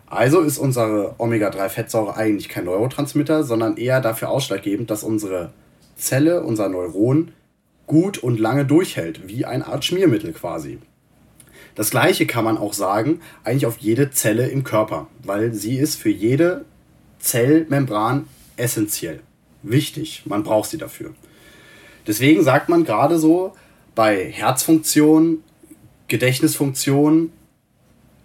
Also 0.07 0.41
ist 0.41 0.57
unsere 0.57 1.15
Omega-3-Fettsäure 1.19 2.15
eigentlich 2.15 2.49
kein 2.49 2.65
Neurotransmitter, 2.65 3.43
sondern 3.43 3.77
eher 3.77 4.01
dafür 4.01 4.31
ausschlaggebend, 4.31 4.89
dass 4.89 5.03
unsere 5.03 5.51
Zelle, 5.95 6.41
unser 6.41 6.69
Neuron, 6.69 7.31
gut 7.85 8.17
und 8.17 8.39
lange 8.39 8.65
durchhält, 8.65 9.27
wie 9.27 9.45
eine 9.45 9.67
Art 9.67 9.85
Schmiermittel 9.85 10.33
quasi. 10.33 10.79
Das 11.75 11.91
gleiche 11.91 12.25
kann 12.25 12.43
man 12.43 12.57
auch 12.57 12.73
sagen, 12.73 13.19
eigentlich 13.43 13.67
auf 13.67 13.77
jede 13.77 14.09
Zelle 14.09 14.47
im 14.47 14.63
Körper, 14.63 15.07
weil 15.23 15.53
sie 15.53 15.77
ist 15.77 15.95
für 15.95 16.09
jede 16.09 16.65
Zellmembran 17.27 18.27
essentiell. 18.55 19.19
Wichtig, 19.61 20.23
man 20.25 20.43
braucht 20.43 20.69
sie 20.69 20.77
dafür. 20.77 21.13
Deswegen 22.07 22.41
sagt 22.41 22.69
man 22.69 22.85
gerade 22.85 23.19
so, 23.19 23.53
bei 23.95 24.31
Herzfunktion, 24.31 25.43
Gedächtnisfunktion 26.07 27.33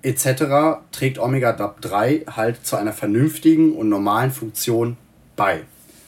etc. 0.03 0.85
trägt 0.93 1.19
Omega-3 1.19 2.29
halt 2.29 2.65
zu 2.65 2.77
einer 2.77 2.93
vernünftigen 2.93 3.73
und 3.73 3.89
normalen 3.89 4.31
Funktion 4.31 4.97
bei, 5.35 5.63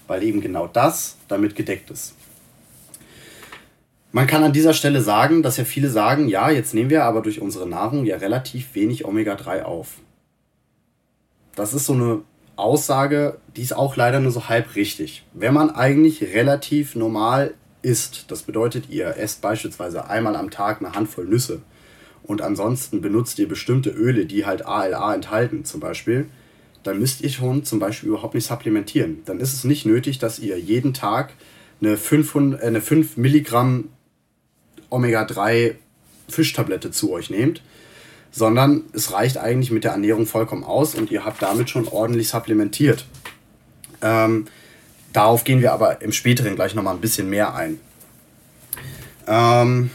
weil 0.07 0.23
eben 0.23 0.41
genau 0.41 0.69
das 0.69 1.17
damit 1.27 1.57
gedeckt 1.57 1.91
ist. 1.91 2.15
Man 4.13 4.29
kann 4.29 4.45
an 4.45 4.53
dieser 4.53 4.75
Stelle 4.75 5.03
sagen, 5.03 5.43
dass 5.43 5.57
ja 5.57 5.65
viele 5.65 5.91
sagen, 5.91 6.29
ja, 6.29 6.49
jetzt 6.49 6.75
nehmen 6.75 6.91
wir 6.91 7.03
aber 7.03 7.23
durch 7.23 7.41
unsere 7.41 7.69
Nahrung 7.69 8.05
ja 8.05 8.19
relativ 8.19 8.77
wenig 8.77 9.05
Omega-3 9.05 9.65
auf. 9.65 9.97
Das 11.57 11.75
ist 11.75 11.87
so 11.87 11.95
eine 11.95 12.23
Aussage, 12.57 13.39
die 13.57 13.63
ist 13.63 13.77
auch 13.77 13.97
leider 13.97 14.21
nur 14.21 14.31
so 14.31 14.49
halb 14.49 14.75
richtig. 14.77 15.25
Wenn 15.33 15.55
man 15.55 15.71
eigentlich 15.71 16.23
relativ 16.23 16.95
normal 16.95 17.55
isst, 17.83 18.27
das 18.31 18.43
bedeutet, 18.43 18.89
ihr 18.91 19.17
esst 19.17 19.41
beispielsweise 19.41 20.09
einmal 20.09 20.37
am 20.37 20.51
Tag 20.51 20.81
eine 20.81 20.95
Handvoll 20.95 21.27
Nüsse 21.27 21.61
und 22.23 22.43
ansonsten 22.43 23.01
benutzt 23.01 23.39
ihr 23.39 23.49
bestimmte 23.49 23.91
Öle, 23.91 24.27
die 24.27 24.47
halt 24.47 24.65
ALA 24.65 25.15
enthalten 25.15 25.65
zum 25.65 25.81
Beispiel, 25.81 26.27
dann 26.83 26.99
müsst 26.99 27.23
ihr 27.23 27.31
schon 27.31 27.65
zum 27.65 27.79
Beispiel 27.79 28.11
überhaupt 28.11 28.35
nicht 28.35 28.47
supplementieren. 28.47 29.23
Dann 29.25 29.41
ist 29.41 29.53
es 29.53 29.65
nicht 29.65 29.87
nötig, 29.87 30.19
dass 30.19 30.39
ihr 30.39 30.59
jeden 30.59 30.95
Tag 30.95 31.33
eine 31.81 31.97
500, 31.97 32.63
äh, 32.63 32.67
eine 32.67 32.81
5 32.81 33.17
Milligramm 33.17 33.89
Omega-3 34.91 35.75
Fischtablette 36.29 36.91
zu 36.91 37.13
euch 37.13 37.31
nehmt, 37.31 37.63
sondern 38.35 38.83
es 38.93 39.13
reicht 39.13 39.39
eigentlich 39.39 39.71
mit 39.71 39.85
der 39.85 39.93
Ernährung 39.93 40.27
vollkommen 40.27 40.65
aus 40.65 40.95
und 40.95 41.11
ihr 41.11 41.25
habt 41.25 41.41
damit 41.43 41.71
schon 41.71 41.87
ordentlich 41.89 42.29
supplementiert. 42.29 43.07
Ähm, 44.03 44.47
Darauf 45.15 45.45
gehen 45.45 45.63
wir 45.63 45.73
aber 45.73 46.03
im 46.03 46.11
späteren 46.11 46.57
gleich 46.57 46.75
nochmal 46.75 46.97
ein 46.97 47.01
bisschen 47.01 47.31
mehr 47.31 47.55
ein. 47.55 47.79
Ähm, 49.29 49.91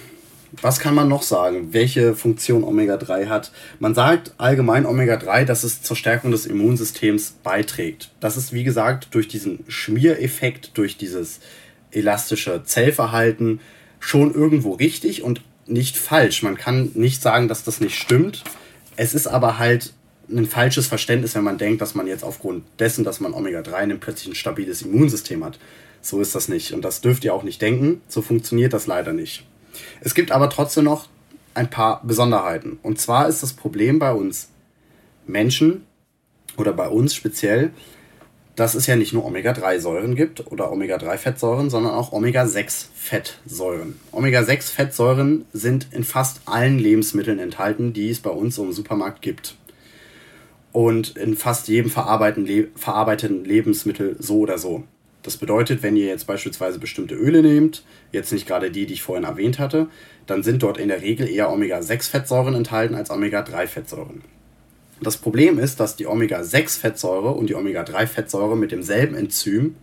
was 0.62 0.80
kann 0.80 0.96
man 0.96 1.10
noch 1.10 1.24
sagen? 1.24 1.74
Welche 1.74 2.16
Funktion 2.16 2.64
Omega-3 2.64 3.28
hat? 3.28 3.52
Man 3.80 3.94
sagt 3.94 4.34
allgemein 4.38 4.86
Omega-3, 4.86 5.44
dass 5.44 5.66
es 5.66 5.82
zur 5.82 5.98
Stärkung 5.98 6.32
des 6.32 6.46
Immunsystems 6.46 7.32
beiträgt. 7.44 8.12
Das 8.22 8.38
ist, 8.38 8.54
wie 8.54 8.64
gesagt, 8.64 9.10
durch 9.12 9.28
diesen 9.28 9.66
Schmiereffekt, 9.68 10.78
durch 10.78 10.96
dieses 10.96 11.42
elastische 11.92 12.64
Zellverhalten 12.64 13.60
schon 14.00 14.34
irgendwo 14.34 14.72
richtig 14.72 15.22
und 15.22 15.42
nicht 15.70 15.98
falsch. 15.98 16.44
Man 16.44 16.58
kann 16.58 16.92
nicht 16.94 17.22
sagen, 17.22 17.48
dass 17.48 17.64
das 17.64 17.80
nicht 17.80 17.98
stimmt. 17.98 18.44
Es 18.96 19.14
ist 19.14 19.28
aber 19.28 19.58
halt 19.60 19.94
ein 20.30 20.46
falsches 20.46 20.88
Verständnis, 20.88 21.36
wenn 21.36 21.44
man 21.44 21.58
denkt, 21.58 21.82
dass 21.82 21.96
man 21.96 22.08
jetzt 22.08 22.24
aufgrund 22.24 22.64
dessen, 22.78 23.04
dass 23.04 23.20
man 23.20 23.34
Omega-3 23.34 23.86
nimmt, 23.88 24.02
plötzlich 24.02 24.30
ein 24.30 24.36
stabiles 24.36 24.82
Immunsystem 24.82 25.44
hat. 25.44 25.60
So 26.02 26.22
ist 26.22 26.36
das 26.36 26.48
nicht. 26.48 26.74
Und 26.74 26.84
das 26.84 27.02
dürft 27.02 27.24
ihr 27.26 27.34
auch 27.34 27.44
nicht 27.44 27.62
denken. 27.62 28.02
So 28.08 28.22
funktioniert 28.22 28.74
das 28.74 28.88
leider 28.88 29.14
nicht. 29.14 29.46
Es 30.02 30.16
gibt 30.16 30.32
aber 30.32 30.50
trotzdem 30.50 30.86
noch 30.86 31.08
ein 31.54 31.70
paar 31.70 32.02
Besonderheiten. 32.06 32.80
Und 32.84 33.00
zwar 33.00 33.28
ist 33.28 33.44
das 33.44 33.54
Problem 33.54 34.00
bei 34.00 34.12
uns 34.12 34.50
Menschen 35.26 35.86
oder 36.58 36.74
bei 36.74 36.88
uns 36.88 37.16
speziell, 37.16 37.72
dass 38.60 38.76
es 38.76 38.88
ja 38.88 38.98
nicht 38.98 39.14
nur 39.14 39.24
Omega-3-Säuren 39.24 40.16
gibt 40.16 40.52
oder 40.52 40.70
Omega-3-Fettsäuren, 40.70 41.70
sondern 41.70 41.94
auch 41.94 42.12
Omega-6-Fettsäuren. 42.12 43.98
Omega-6-Fettsäuren 44.12 45.46
sind 45.54 45.88
in 45.92 46.04
fast 46.04 46.42
allen 46.44 46.78
Lebensmitteln 46.78 47.40
enthalten, 47.40 47.94
die 47.94 48.10
es 48.10 48.20
bei 48.20 48.32
uns 48.32 48.58
im 48.58 48.74
Supermarkt 48.74 49.22
gibt. 49.22 49.56
Und 50.74 51.16
in 51.16 51.38
fast 51.38 51.70
jedem 51.70 51.90
verarbeiteten 51.90 53.46
Lebensmittel 53.46 54.18
so 54.20 54.40
oder 54.40 54.58
so. 54.58 54.84
Das 55.24 55.38
bedeutet, 55.38 55.82
wenn 55.82 55.96
ihr 55.96 56.08
jetzt 56.08 56.28
beispielsweise 56.28 56.80
bestimmte 56.80 57.16
Öle 57.16 57.42
nehmt, 57.42 57.86
jetzt 58.12 58.34
nicht 58.34 58.46
gerade 58.46 58.72
die, 58.72 58.86
die 58.86 58.96
ich 58.96 59.04
vorhin 59.04 59.24
erwähnt 59.24 59.58
hatte, 59.58 59.88
dann 60.28 60.44
sind 60.44 60.64
dort 60.64 60.78
in 60.78 60.90
der 60.90 61.02
Regel 61.02 61.30
eher 61.30 61.50
Omega-6-Fettsäuren 61.50 62.56
enthalten 62.56 62.96
als 62.96 63.10
Omega-3-Fettsäuren. 63.10 64.22
Das 65.02 65.18
Problem 65.18 65.60
ist, 65.60 65.80
dass 65.80 65.96
die 65.96 66.08
Omega-6-Fettsäure 66.08 67.32
und 67.32 67.50
die 67.50 67.56
Omega-3-Fettsäure 67.56 68.58
mit 68.58 68.72
demselben 68.72 69.16
Enzym 69.16 69.76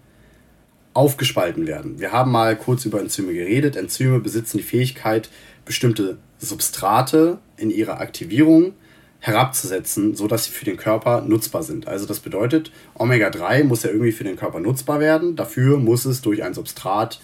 aufgespalten 0.92 1.66
werden. 1.66 1.98
Wir 1.98 2.12
haben 2.12 2.30
mal 2.30 2.56
kurz 2.56 2.84
über 2.84 3.00
Enzyme 3.00 3.32
geredet. 3.32 3.76
Enzyme 3.76 4.20
besitzen 4.20 4.58
die 4.58 4.62
Fähigkeit, 4.62 5.30
bestimmte 5.64 6.18
Substrate 6.38 7.38
in 7.56 7.70
ihrer 7.70 8.00
Aktivierung 8.00 8.74
herabzusetzen, 9.20 10.14
sodass 10.14 10.44
sie 10.44 10.52
für 10.52 10.64
den 10.64 10.76
Körper 10.76 11.22
nutzbar 11.22 11.62
sind. 11.62 11.88
Also 11.88 12.06
das 12.06 12.20
bedeutet, 12.20 12.70
Omega-3 12.94 13.64
muss 13.64 13.82
ja 13.82 13.90
irgendwie 13.90 14.12
für 14.12 14.24
den 14.24 14.36
Körper 14.36 14.60
nutzbar 14.60 15.00
werden. 15.00 15.34
Dafür 15.36 15.78
muss 15.78 16.04
es 16.04 16.20
durch 16.20 16.42
ein 16.42 16.54
Substrat 16.54 17.20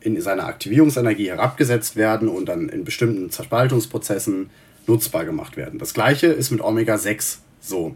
in 0.00 0.20
seiner 0.20 0.46
Aktivierungsenergie 0.46 1.28
herabgesetzt 1.28 1.96
werden 1.96 2.28
und 2.28 2.46
dann 2.46 2.68
in 2.68 2.84
bestimmten 2.84 3.30
Zerspaltungsprozessen 3.30 4.50
nutzbar 4.86 5.24
gemacht 5.24 5.56
werden. 5.56 5.78
Das 5.78 5.94
gleiche 5.94 6.28
ist 6.28 6.50
mit 6.50 6.60
Omega-6 6.60 7.38
so. 7.60 7.94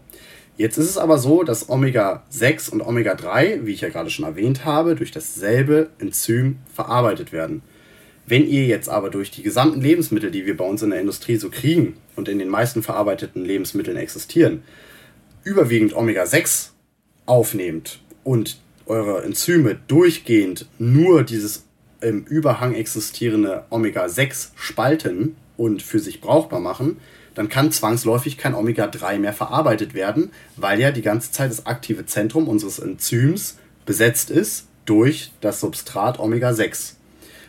Jetzt 0.57 0.77
ist 0.77 0.89
es 0.89 0.97
aber 0.97 1.19
so, 1.19 1.43
dass 1.43 1.69
Omega-6 1.69 2.71
und 2.71 2.81
Omega-3, 2.81 3.65
wie 3.65 3.73
ich 3.73 3.81
ja 3.81 3.89
gerade 3.89 4.09
schon 4.09 4.25
erwähnt 4.25 4.65
habe, 4.65 4.95
durch 4.95 5.11
dasselbe 5.11 5.91
Enzym 5.99 6.57
verarbeitet 6.73 7.31
werden. 7.31 7.61
Wenn 8.25 8.45
ihr 8.47 8.65
jetzt 8.65 8.89
aber 8.89 9.09
durch 9.09 9.31
die 9.31 9.43
gesamten 9.43 9.81
Lebensmittel, 9.81 10.31
die 10.31 10.45
wir 10.45 10.57
bei 10.57 10.65
uns 10.65 10.81
in 10.81 10.89
der 10.89 10.99
Industrie 10.99 11.37
so 11.37 11.49
kriegen 11.49 11.95
und 12.15 12.27
in 12.27 12.39
den 12.39 12.49
meisten 12.49 12.81
verarbeiteten 12.81 13.45
Lebensmitteln 13.45 13.97
existieren, 13.97 14.63
überwiegend 15.43 15.95
Omega-6 15.95 16.71
aufnehmt 17.25 18.01
und 18.23 18.59
eure 18.87 19.23
Enzyme 19.23 19.79
durchgehend 19.87 20.67
nur 20.79 21.23
dieses 21.23 21.65
im 22.01 22.25
Überhang 22.25 22.73
existierende 22.73 23.65
Omega-6 23.69 24.49
spalten 24.55 25.35
und 25.57 25.81
für 25.81 25.99
sich 25.99 26.21
brauchbar 26.21 26.59
machen, 26.59 26.97
dann 27.35 27.49
kann 27.49 27.71
zwangsläufig 27.71 28.37
kein 28.37 28.55
Omega-3 28.55 29.19
mehr 29.19 29.33
verarbeitet 29.33 29.93
werden, 29.93 30.31
weil 30.55 30.79
ja 30.79 30.91
die 30.91 31.01
ganze 31.01 31.31
Zeit 31.31 31.51
das 31.51 31.65
aktive 31.65 32.05
Zentrum 32.05 32.47
unseres 32.47 32.79
Enzyms 32.79 33.57
besetzt 33.85 34.29
ist 34.29 34.67
durch 34.85 35.31
das 35.41 35.59
Substrat 35.59 36.19
Omega-6. 36.19 36.93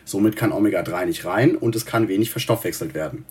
Somit 0.05 0.35
kann 0.35 0.51
Omega-3 0.51 1.05
nicht 1.05 1.25
rein 1.25 1.55
und 1.55 1.75
es 1.75 1.85
kann 1.85 2.07
wenig 2.07 2.31
verstoffwechselt 2.31 2.93
werden. 2.93 3.25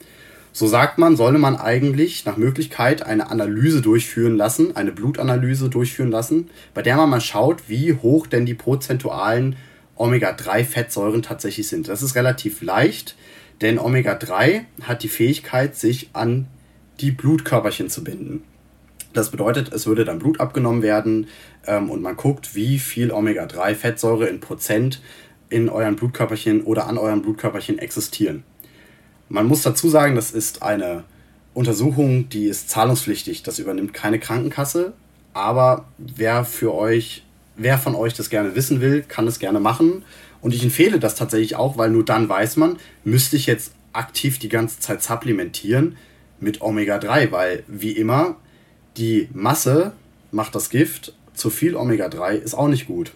So 0.52 0.66
sagt 0.66 0.98
man, 0.98 1.16
solle 1.16 1.38
man 1.38 1.56
eigentlich 1.56 2.24
nach 2.24 2.36
Möglichkeit 2.36 3.02
eine 3.02 3.30
Analyse 3.30 3.80
durchführen 3.80 4.36
lassen, 4.36 4.74
eine 4.74 4.92
Blutanalyse 4.92 5.68
durchführen 5.68 6.10
lassen, 6.10 6.50
bei 6.74 6.82
der 6.82 6.96
man 6.96 7.10
mal 7.10 7.20
schaut, 7.20 7.68
wie 7.68 7.92
hoch 7.94 8.26
denn 8.26 8.46
die 8.46 8.54
prozentualen 8.54 9.56
Omega-3-Fettsäuren 9.94 11.22
tatsächlich 11.22 11.68
sind. 11.68 11.88
Das 11.88 12.02
ist 12.02 12.14
relativ 12.14 12.62
leicht, 12.62 13.16
denn 13.60 13.78
Omega-3 13.78 14.62
hat 14.82 15.02
die 15.02 15.08
Fähigkeit, 15.08 15.76
sich 15.76 16.10
an 16.12 16.46
die 17.00 17.10
Blutkörperchen 17.10 17.88
zu 17.88 18.04
binden. 18.04 18.42
Das 19.12 19.30
bedeutet, 19.30 19.72
es 19.72 19.86
würde 19.86 20.04
dann 20.04 20.18
Blut 20.18 20.40
abgenommen 20.40 20.82
werden 20.82 21.28
ähm, 21.66 21.90
und 21.90 22.02
man 22.02 22.16
guckt, 22.16 22.54
wie 22.54 22.78
viel 22.78 23.10
Omega-3-Fettsäure 23.10 24.26
in 24.26 24.40
Prozent 24.40 25.00
in 25.50 25.68
euren 25.68 25.96
Blutkörperchen 25.96 26.62
oder 26.62 26.86
an 26.86 26.98
euren 26.98 27.22
Blutkörperchen 27.22 27.78
existieren. 27.78 28.44
Man 29.28 29.46
muss 29.46 29.62
dazu 29.62 29.88
sagen, 29.88 30.14
das 30.14 30.30
ist 30.30 30.62
eine 30.62 31.04
Untersuchung, 31.54 32.28
die 32.28 32.44
ist 32.44 32.70
zahlungspflichtig. 32.70 33.42
Das 33.42 33.58
übernimmt 33.58 33.92
keine 33.92 34.18
Krankenkasse. 34.18 34.92
Aber 35.34 35.86
wer 35.98 36.44
für 36.44 36.74
euch, 36.74 37.24
wer 37.56 37.78
von 37.78 37.94
euch 37.94 38.14
das 38.14 38.30
gerne 38.30 38.54
wissen 38.54 38.80
will, 38.80 39.02
kann 39.02 39.26
es 39.26 39.38
gerne 39.38 39.60
machen. 39.60 40.04
Und 40.40 40.54
ich 40.54 40.62
empfehle 40.62 40.98
das 40.98 41.14
tatsächlich 41.14 41.56
auch, 41.56 41.76
weil 41.76 41.90
nur 41.90 42.04
dann 42.04 42.28
weiß 42.28 42.56
man, 42.56 42.76
müsste 43.04 43.36
ich 43.36 43.46
jetzt 43.46 43.72
aktiv 43.92 44.38
die 44.38 44.48
ganze 44.48 44.78
Zeit 44.80 45.02
supplementieren 45.02 45.96
mit 46.40 46.60
Omega-3, 46.60 47.32
weil 47.32 47.64
wie 47.66 47.92
immer 47.92 48.36
die 48.96 49.28
Masse 49.32 49.92
macht 50.30 50.54
das 50.54 50.70
Gift. 50.70 51.14
Zu 51.34 51.50
viel 51.50 51.76
Omega-3 51.76 52.32
ist 52.34 52.54
auch 52.54 52.68
nicht 52.68 52.86
gut. 52.86 53.12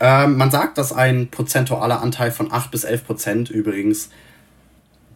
Ähm, 0.00 0.36
man 0.36 0.50
sagt, 0.50 0.78
dass 0.78 0.92
ein 0.92 1.28
prozentualer 1.28 2.00
Anteil 2.02 2.30
von 2.30 2.52
8 2.52 2.70
bis 2.70 2.84
11 2.84 3.06
Prozent 3.06 3.50
übrigens 3.50 4.10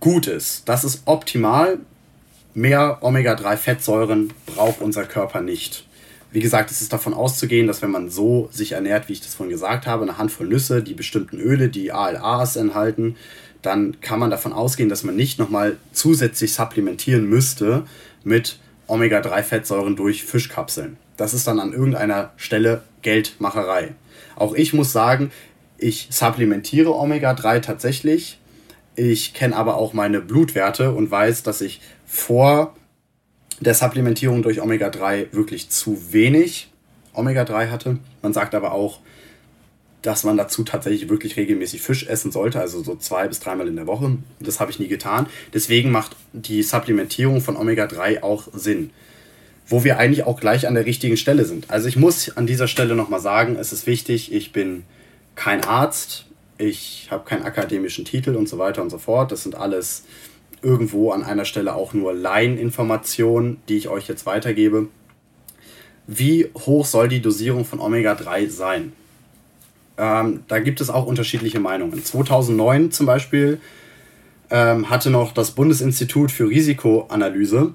gut 0.00 0.26
ist. 0.26 0.68
Das 0.68 0.84
ist 0.84 1.02
optimal. 1.06 1.78
Mehr 2.54 2.98
Omega-3-Fettsäuren 3.00 4.32
braucht 4.46 4.80
unser 4.80 5.04
Körper 5.04 5.40
nicht. 5.40 5.85
Wie 6.36 6.42
gesagt, 6.42 6.70
es 6.70 6.82
ist 6.82 6.92
davon 6.92 7.14
auszugehen, 7.14 7.66
dass 7.66 7.80
wenn 7.80 7.90
man 7.90 8.10
so 8.10 8.50
sich 8.52 8.72
ernährt, 8.72 9.08
wie 9.08 9.14
ich 9.14 9.22
das 9.22 9.34
vorhin 9.34 9.50
gesagt 9.50 9.86
habe, 9.86 10.02
eine 10.02 10.18
Handvoll 10.18 10.46
Nüsse, 10.46 10.82
die 10.82 10.92
bestimmten 10.92 11.40
Öle, 11.40 11.70
die 11.70 11.92
ALAs 11.92 12.56
enthalten, 12.56 13.16
dann 13.62 14.02
kann 14.02 14.20
man 14.20 14.28
davon 14.28 14.52
ausgehen, 14.52 14.90
dass 14.90 15.02
man 15.02 15.16
nicht 15.16 15.38
nochmal 15.38 15.78
zusätzlich 15.92 16.52
supplementieren 16.52 17.26
müsste 17.26 17.86
mit 18.22 18.58
Omega-3-Fettsäuren 18.86 19.96
durch 19.96 20.24
Fischkapseln. 20.24 20.98
Das 21.16 21.32
ist 21.32 21.46
dann 21.46 21.58
an 21.58 21.72
irgendeiner 21.72 22.32
Stelle 22.36 22.82
Geldmacherei. 23.00 23.94
Auch 24.34 24.54
ich 24.54 24.74
muss 24.74 24.92
sagen, 24.92 25.30
ich 25.78 26.08
supplementiere 26.10 26.94
Omega-3 26.94 27.60
tatsächlich. 27.60 28.38
Ich 28.94 29.32
kenne 29.32 29.56
aber 29.56 29.78
auch 29.78 29.94
meine 29.94 30.20
Blutwerte 30.20 30.92
und 30.92 31.10
weiß, 31.10 31.44
dass 31.44 31.62
ich 31.62 31.80
vor 32.04 32.76
der 33.60 33.74
Supplementierung 33.74 34.42
durch 34.42 34.60
Omega-3 34.60 35.32
wirklich 35.32 35.70
zu 35.70 36.12
wenig 36.12 36.70
Omega-3 37.14 37.70
hatte. 37.70 37.98
Man 38.22 38.32
sagt 38.32 38.54
aber 38.54 38.72
auch, 38.72 39.00
dass 40.02 40.24
man 40.24 40.36
dazu 40.36 40.62
tatsächlich 40.62 41.08
wirklich 41.08 41.36
regelmäßig 41.36 41.82
Fisch 41.82 42.06
essen 42.06 42.30
sollte, 42.30 42.60
also 42.60 42.82
so 42.82 42.94
zwei 42.96 43.26
bis 43.26 43.40
dreimal 43.40 43.66
in 43.66 43.76
der 43.76 43.86
Woche. 43.86 44.18
Das 44.38 44.60
habe 44.60 44.70
ich 44.70 44.78
nie 44.78 44.88
getan. 44.88 45.26
Deswegen 45.52 45.90
macht 45.90 46.14
die 46.32 46.62
Supplementierung 46.62 47.40
von 47.40 47.56
Omega-3 47.56 48.22
auch 48.22 48.48
Sinn 48.52 48.90
wo 49.68 49.84
wir 49.84 49.98
eigentlich 49.98 50.24
auch 50.24 50.40
gleich 50.40 50.66
an 50.66 50.74
der 50.74 50.86
richtigen 50.86 51.16
Stelle 51.16 51.44
sind. 51.44 51.70
Also 51.70 51.88
ich 51.88 51.96
muss 51.96 52.36
an 52.36 52.46
dieser 52.46 52.68
Stelle 52.68 52.94
nochmal 52.94 53.20
sagen, 53.20 53.56
es 53.56 53.72
ist 53.72 53.86
wichtig, 53.86 54.32
ich 54.32 54.52
bin 54.52 54.84
kein 55.34 55.64
Arzt, 55.64 56.26
ich 56.58 57.08
habe 57.10 57.24
keinen 57.24 57.42
akademischen 57.42 58.04
Titel 58.04 58.36
und 58.36 58.48
so 58.48 58.58
weiter 58.58 58.80
und 58.80 58.90
so 58.90 58.98
fort. 58.98 59.32
Das 59.32 59.42
sind 59.42 59.56
alles 59.56 60.04
irgendwo 60.62 61.12
an 61.12 61.22
einer 61.22 61.44
Stelle 61.44 61.74
auch 61.74 61.92
nur 61.92 62.14
Laieninformationen, 62.14 63.58
die 63.68 63.76
ich 63.76 63.88
euch 63.88 64.08
jetzt 64.08 64.26
weitergebe. 64.26 64.88
Wie 66.06 66.50
hoch 66.54 66.86
soll 66.86 67.08
die 67.08 67.20
Dosierung 67.20 67.64
von 67.64 67.80
Omega-3 67.80 68.48
sein? 68.48 68.92
Ähm, 69.98 70.44
da 70.48 70.58
gibt 70.58 70.80
es 70.80 70.90
auch 70.90 71.06
unterschiedliche 71.06 71.60
Meinungen. 71.60 72.04
2009 72.04 72.90
zum 72.90 73.06
Beispiel 73.06 73.60
ähm, 74.50 74.90
hatte 74.90 75.10
noch 75.10 75.32
das 75.32 75.52
Bundesinstitut 75.52 76.30
für 76.30 76.48
Risikoanalyse 76.48 77.72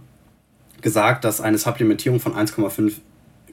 gesagt, 0.81 1.23
dass 1.23 1.41
eine 1.41 1.57
Supplementierung 1.57 2.19
von 2.19 2.33
1,5 2.33 2.93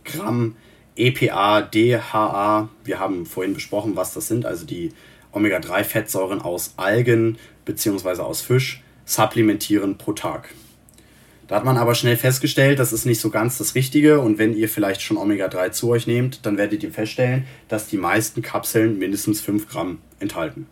Gramm 0.05 0.55
EPA, 0.97 1.63
DHA, 1.63 2.69
wir 2.85 2.99
haben 2.99 3.27
vorhin 3.27 3.55
besprochen, 3.55 3.95
was 3.97 4.15
das 4.15 4.29
sind, 4.29 4.45
also 4.45 4.67
die 4.67 4.93
Omega-3-Fettsäuren 5.33 6.41
aus 6.41 6.75
Algen 6.77 7.39
bzw. 7.65 8.23
aus 8.23 8.41
Fisch, 8.41 8.83
supplementieren 9.09 9.97
pro 9.97 10.13
Tag. 10.13 10.55
Da 11.49 11.57
hat 11.57 11.65
man 11.65 11.79
aber 11.79 11.95
schnell 11.95 12.19
festgestellt, 12.19 12.79
das 12.79 12.93
ist 12.93 13.07
nicht 13.07 13.21
so 13.21 13.31
ganz 13.31 13.57
das 13.57 13.75
Richtige 13.75 14.21
und 14.21 14.37
wenn 14.37 14.55
ihr 14.55 14.69
vielleicht 14.69 15.01
schon 15.01 15.17
Omega-3 15.17 15.71
zu 15.71 15.89
euch 15.89 16.07
nehmt, 16.07 16.45
dann 16.45 16.59
werdet 16.59 16.83
ihr 16.83 16.93
feststellen, 16.93 17.47
dass 17.69 17.87
die 17.87 17.97
meisten 17.97 18.43
Kapseln 18.43 18.99
mindestens 18.99 19.41
5 19.41 19.67
Gramm 19.67 19.99
enthalten. 20.21 20.67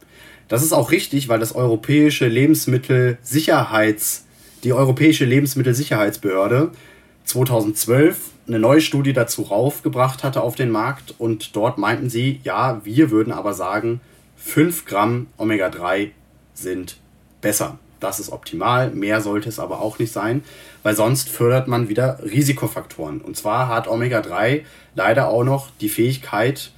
Das 0.49 0.62
ist 0.62 0.75
auch 0.75 0.90
richtig, 0.90 1.31
weil 1.31 1.40
das 1.40 1.55
europäische 1.55 2.29
Lebensmittelsicherheits, 2.29 4.27
die 4.64 4.75
Europäische 4.75 5.25
Lebensmittelsicherheitsbehörde 5.25 6.72
2012 7.25 8.18
eine 8.46 8.59
neue 8.59 8.83
Studie 8.83 9.14
dazu 9.14 9.42
raufgebracht 9.42 10.22
hatte 10.22 10.42
auf 10.42 10.57
den 10.57 10.70
Markt 10.70 11.14
und 11.16 11.57
dort 11.57 11.79
meinten 11.79 12.11
sie, 12.11 12.40
ja, 12.44 12.85
wir 12.85 13.11
würden 13.11 13.33
aber 13.33 13.55
sagen, 13.55 14.03
5 14.37 14.85
Gramm 14.85 15.29
Omega-3 15.38 16.11
sind 16.53 16.99
besser. 17.40 17.79
Das 18.01 18.19
ist 18.21 18.31
optimal, 18.31 18.91
mehr 18.91 19.21
sollte 19.21 19.49
es 19.49 19.59
aber 19.59 19.81
auch 19.81 19.99
nicht 19.99 20.13
sein, 20.13 20.45
weil 20.83 20.95
sonst 20.95 21.31
fördert 21.31 21.67
man 21.67 21.89
wieder 21.89 22.19
Risikofaktoren. 22.23 23.23
Und 23.23 23.37
zwar 23.37 23.69
hat 23.69 23.89
Omega-3 23.89 24.63
leider 24.95 25.29
auch 25.29 25.45
noch 25.45 25.71
die 25.81 25.89
Fähigkeit, 25.89 26.73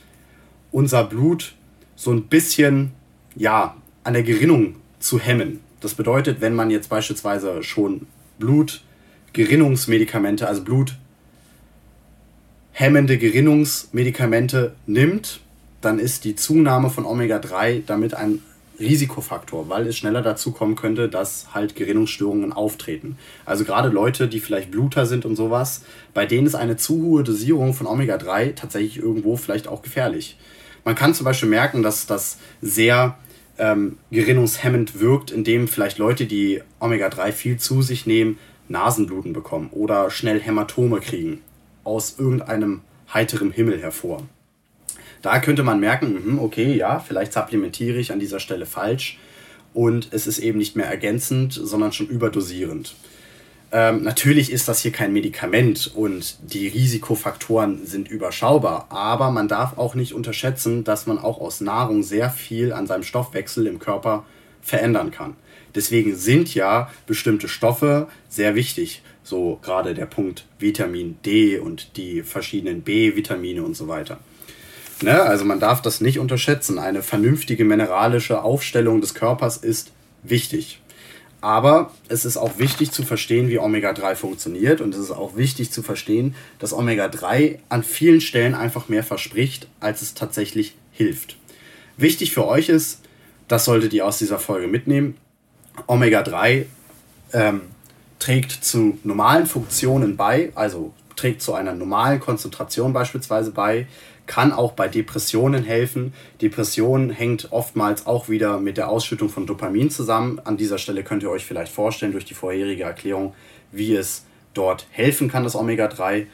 unser 0.71 1.03
Blut 1.05 1.55
so 1.97 2.13
ein 2.13 2.29
bisschen 2.29 2.93
ja, 3.35 3.75
an 4.05 4.13
der 4.15 4.23
Gerinnung 4.23 4.77
zu 5.01 5.19
hemmen. 5.19 5.61
Das 5.81 5.95
bedeutet, 5.95 6.41
wenn 6.41 6.55
man 6.55 6.71
jetzt 6.71 6.89
beispielsweise 6.89 7.63
schon 7.63 8.07
Blutgerinnungsmedikamente, 8.39 10.47
also 10.47 10.63
bluthemmende 10.63 13.19
Gerinnungsmedikamente 13.19 14.77
nimmt, 14.87 15.41
dann 15.81 15.99
ist 15.99 16.25
die 16.25 16.37
Zunahme 16.37 16.91
von 16.91 17.05
Omega-3 17.05 17.83
damit 17.87 18.15
ein 18.15 18.41
Risikofaktor, 18.81 19.69
weil 19.69 19.87
es 19.87 19.97
schneller 19.97 20.23
dazu 20.23 20.53
kommen 20.53 20.77
könnte, 20.77 21.09
dass 21.09 21.55
halt 21.55 21.75
Gerinnungsstörungen 21.75 22.53
auftreten. 22.53 23.19
Also 23.45 23.64
gerade 23.64 23.88
Leute, 23.88 24.29
die 24.29 24.41
vielleicht 24.41 24.71
Bluter 24.71 25.07
sind 25.07 25.25
und 25.25 25.37
sowas, 25.37 25.83
bei 26.14 26.27
denen 26.27 26.47
ist 26.47 26.55
eine 26.55 26.77
zu 26.77 27.03
hohe 27.03 27.25
Dosierung 27.25 27.75
von 27.75 27.87
Omega-3 27.87 28.55
tatsächlich 28.55 28.99
irgendwo 28.99 29.37
vielleicht 29.37 29.69
auch 29.69 29.83
gefährlich. 29.83 30.37
Man 30.85 30.95
kann 30.95 31.14
zum 31.14 31.25
Beispiel 31.25 31.49
merken, 31.49 31.83
dass 31.83 32.07
das 32.07 32.38
sehr 32.62 33.19
ähm, 33.59 33.99
gerinnungshemmend 34.11 35.01
wirkt, 35.01 35.31
indem 35.31 35.69
vielleicht 35.69 35.99
Leute, 35.99 36.27
die 36.27 36.62
Omega-3 36.81 37.33
viel 37.33 37.57
zu 37.59 37.83
sich 37.83 38.07
nehmen, 38.07 38.38
Nasenbluten 38.69 39.33
bekommen 39.33 39.71
oder 39.73 40.11
schnell 40.11 40.41
Hämatome 40.41 41.01
kriegen 41.01 41.41
aus 41.85 42.17
irgendeinem 42.19 42.83
heiterem 43.12 43.51
Himmel 43.51 43.81
hervor. 43.81 44.23
Da 45.23 45.41
könnte 45.41 45.63
man 45.63 45.81
merken, 45.81 46.19
mhm, 46.25 46.39
okay, 46.39 46.75
ja, 46.75 47.01
vielleicht 47.01 47.33
supplementiere 47.33 47.99
ich 47.99 48.13
an 48.13 48.21
dieser 48.21 48.41
Stelle 48.41 48.67
falsch 48.67 49.19
und 49.75 50.09
es 50.13 50.27
ist 50.27 50.39
eben 50.39 50.59
nicht 50.59 50.77
mehr 50.77 50.87
ergänzend, 50.87 51.53
sondern 51.53 51.93
schon 51.93 52.09
überdosierend. 52.09 52.95
Ähm, 53.71 54.03
natürlich 54.03 54.51
ist 54.51 54.67
das 54.67 54.81
hier 54.81 54.93
kein 54.93 55.13
Medikament 55.13 55.93
und 55.95 56.39
die 56.53 56.69
Risikofaktoren 56.69 57.85
sind 57.85 58.11
überschaubar, 58.11 58.87
aber 58.89 59.31
man 59.31 59.47
darf 59.47 59.77
auch 59.77 59.95
nicht 59.95 60.15
unterschätzen, 60.15 60.85
dass 60.85 61.07
man 61.07 61.19
auch 61.19 61.39
aus 61.39 61.61
Nahrung 61.61 62.03
sehr 62.03 62.31
viel 62.31 62.73
an 62.73 62.87
seinem 62.87 63.03
Stoffwechsel 63.03 63.67
im 63.67 63.79
Körper 63.79 64.25
verändern 64.63 65.11
kann. 65.11 65.37
Deswegen 65.75 66.17
sind 66.17 66.55
ja 66.55 66.91
bestimmte 67.07 67.47
Stoffe 67.47 68.09
sehr 68.29 68.55
wichtig, 68.55 69.03
so 69.23 69.59
gerade 69.63 69.93
der 69.93 70.07
Punkt 70.07 70.47
Vitamin 70.59 71.19
D 71.25 71.59
und 71.59 71.97
die 71.99 72.23
verschiedenen 72.23 72.81
B-Vitamine 72.81 73.63
und 73.63 73.77
so 73.77 73.87
weiter. 73.87 74.19
Ne? 75.03 75.23
Also 75.23 75.45
man 75.45 75.61
darf 75.61 75.83
das 75.83 76.01
nicht 76.01 76.19
unterschätzen. 76.19 76.79
Eine 76.79 77.03
vernünftige 77.03 77.65
mineralische 77.65 78.43
Aufstellung 78.43 79.01
des 79.01 79.15
Körpers 79.15 79.57
ist 79.57 79.93
wichtig. 80.23 80.81
Aber 81.41 81.93
es 82.09 82.25
ist 82.25 82.37
auch 82.37 82.59
wichtig 82.59 82.91
zu 82.91 83.05
verstehen, 83.05 83.49
wie 83.49 83.61
Omega-3 83.61 84.17
funktioniert. 84.17 84.81
Und 84.81 84.95
es 84.95 85.01
ist 85.01 85.11
auch 85.13 85.37
wichtig 85.37 85.71
zu 85.71 85.83
verstehen, 85.83 86.35
dass 86.59 86.73
Omega-3 86.73 87.59
an 87.69 87.85
vielen 87.85 88.21
Stellen 88.21 88.55
einfach 88.55 88.89
mehr 88.89 89.05
verspricht, 89.05 89.69
als 89.79 90.03
es 90.03 90.15
tatsächlich 90.15 90.75
hilft. 90.93 91.37
Wichtig 91.97 92.33
für 92.33 92.47
euch 92.47 92.69
ist, 92.69 93.01
das 93.47 93.65
solltet 93.65 93.93
ihr 93.93 94.05
aus 94.05 94.19
dieser 94.19 94.39
Folge 94.39 94.67
mitnehmen, 94.67 95.17
Omega-3 95.87 96.67
ähm, 97.33 97.61
trägt 98.19 98.53
zu 98.53 98.99
normalen 99.05 99.47
Funktionen 99.47 100.17
bei, 100.17 100.51
also 100.55 100.93
trägt 101.17 101.43
zu 101.43 101.55
einer 101.55 101.75
normalen 101.75 102.21
Konzentration 102.21 102.93
beispielsweise 102.93 103.51
bei, 103.51 103.87
kann 104.29 104.53
auch 104.53 104.73
bei 104.73 104.87
Depressionen 104.87 105.64
helfen. 105.64 106.12
Depression 106.41 107.11
hängt 107.11 107.51
oftmals 107.51 108.07
auch 108.07 108.29
wieder 108.29 108.61
mit 108.61 108.77
der 108.77 108.88
Ausschüttung 108.88 109.31
von 109.31 109.47
Dopamin 109.47 109.91
zusammen. 109.91 110.41
An 110.45 110.57
dieser 110.57 110.79
Stelle 110.79 111.03
könnt 111.03 111.25
ihr 111.25 111.31
euch 111.31 111.45
vielleicht 111.45 111.73
vorstellen 111.73 112.12
durch 112.12 112.27
die 112.27 112.35
vorherige 112.35 112.85
Erklärung, 112.85 113.35
wie 113.73 113.97
es 113.97 114.25
dort 114.55 114.87
helfen 114.91 115.29
kann, 115.29 115.45
das 115.45 115.57
Omega-3. 115.57 116.27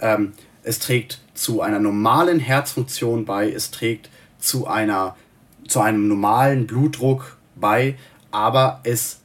Ähm, 0.00 0.32
es 0.62 0.78
trägt 0.78 1.20
zu 1.34 1.62
einer 1.62 1.80
normalen 1.80 2.38
Herzfunktion 2.38 3.24
bei, 3.24 3.50
es 3.50 3.70
trägt 3.70 4.10
zu, 4.38 4.66
einer, 4.66 5.16
zu 5.66 5.80
einem 5.80 6.06
normalen 6.06 6.66
Blutdruck 6.66 7.38
bei, 7.56 7.96
aber 8.30 8.80
es 8.84 9.20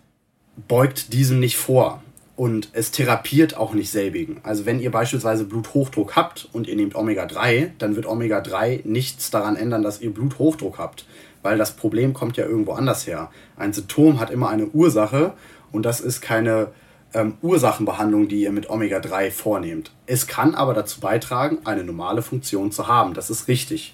beugt 0.67 1.11
diesem 1.13 1.39
nicht 1.39 1.57
vor 1.57 2.02
und 2.35 2.69
es 2.73 2.91
therapiert 2.91 3.57
auch 3.57 3.73
nicht 3.73 3.91
selbigen. 3.91 4.39
Also 4.43 4.65
wenn 4.65 4.79
ihr 4.79 4.91
beispielsweise 4.91 5.45
Bluthochdruck 5.45 6.15
habt 6.15 6.49
und 6.51 6.67
ihr 6.67 6.75
nehmt 6.75 6.95
Omega-3, 6.95 7.71
dann 7.77 7.95
wird 7.95 8.07
Omega-3 8.07 8.81
nichts 8.85 9.29
daran 9.29 9.55
ändern, 9.55 9.83
dass 9.83 10.01
ihr 10.01 10.11
Bluthochdruck 10.11 10.79
habt, 10.79 11.05
weil 11.43 11.57
das 11.57 11.75
Problem 11.75 12.13
kommt 12.13 12.37
ja 12.37 12.45
irgendwo 12.45 12.73
anders 12.73 13.05
her. 13.05 13.29
Ein 13.55 13.73
Symptom 13.73 14.19
hat 14.19 14.31
immer 14.31 14.49
eine 14.49 14.65
Ursache 14.67 15.33
und 15.71 15.85
das 15.85 16.01
ist 16.01 16.21
keine 16.21 16.69
ähm, 17.13 17.35
Ursachenbehandlung, 17.43 18.27
die 18.27 18.41
ihr 18.41 18.51
mit 18.51 18.67
Omega-3 18.67 19.29
vornehmt. 19.29 19.91
Es 20.07 20.25
kann 20.25 20.55
aber 20.55 20.73
dazu 20.73 20.99
beitragen, 20.99 21.59
eine 21.65 21.83
normale 21.83 22.23
Funktion 22.23 22.71
zu 22.71 22.87
haben. 22.87 23.13
Das 23.13 23.29
ist 23.29 23.47
richtig. 23.47 23.93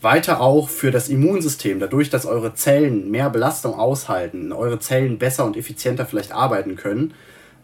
Weiter 0.00 0.40
auch 0.40 0.68
für 0.68 0.90
das 0.90 1.08
Immunsystem, 1.08 1.78
dadurch, 1.78 2.10
dass 2.10 2.26
eure 2.26 2.54
Zellen 2.54 3.10
mehr 3.10 3.30
Belastung 3.30 3.74
aushalten, 3.74 4.52
eure 4.52 4.80
Zellen 4.80 5.18
besser 5.18 5.44
und 5.44 5.56
effizienter 5.56 6.06
vielleicht 6.06 6.32
arbeiten 6.32 6.76
können, 6.76 7.14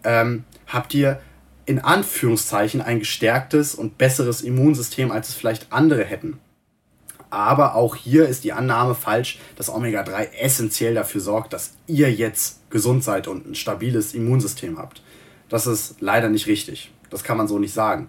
ähm, 0.05 0.45
habt 0.67 0.95
ihr 0.95 1.21
in 1.67 1.81
Anführungszeichen 1.81 2.81
ein 2.81 3.01
gestärktes 3.01 3.75
und 3.75 3.99
besseres 3.99 4.41
Immunsystem, 4.41 5.11
als 5.11 5.29
es 5.29 5.35
vielleicht 5.35 5.71
andere 5.71 6.05
hätten. 6.05 6.39
Aber 7.31 7.75
auch 7.75 7.95
hier 7.95 8.27
ist 8.27 8.45
die 8.45 8.53
Annahme 8.53 8.95
falsch, 8.95 9.39
dass 9.57 9.69
Omega-3 9.69 10.33
essentiell 10.41 10.95
dafür 10.95 11.21
sorgt, 11.21 11.53
dass 11.53 11.75
ihr 11.87 12.11
jetzt 12.11 12.71
gesund 12.71 13.05
seid 13.05 13.29
und 13.29 13.47
ein 13.47 13.55
stabiles 13.55 14.15
Immunsystem 14.15 14.79
habt. 14.79 15.03
Das 15.49 15.67
ist 15.67 15.97
leider 16.01 16.31
nicht 16.31 16.47
richtig. 16.47 16.91
Das 17.11 17.25
kann 17.25 17.37
man 17.37 17.49
so 17.49 17.59
nicht 17.59 17.75
sagen. 17.75 18.09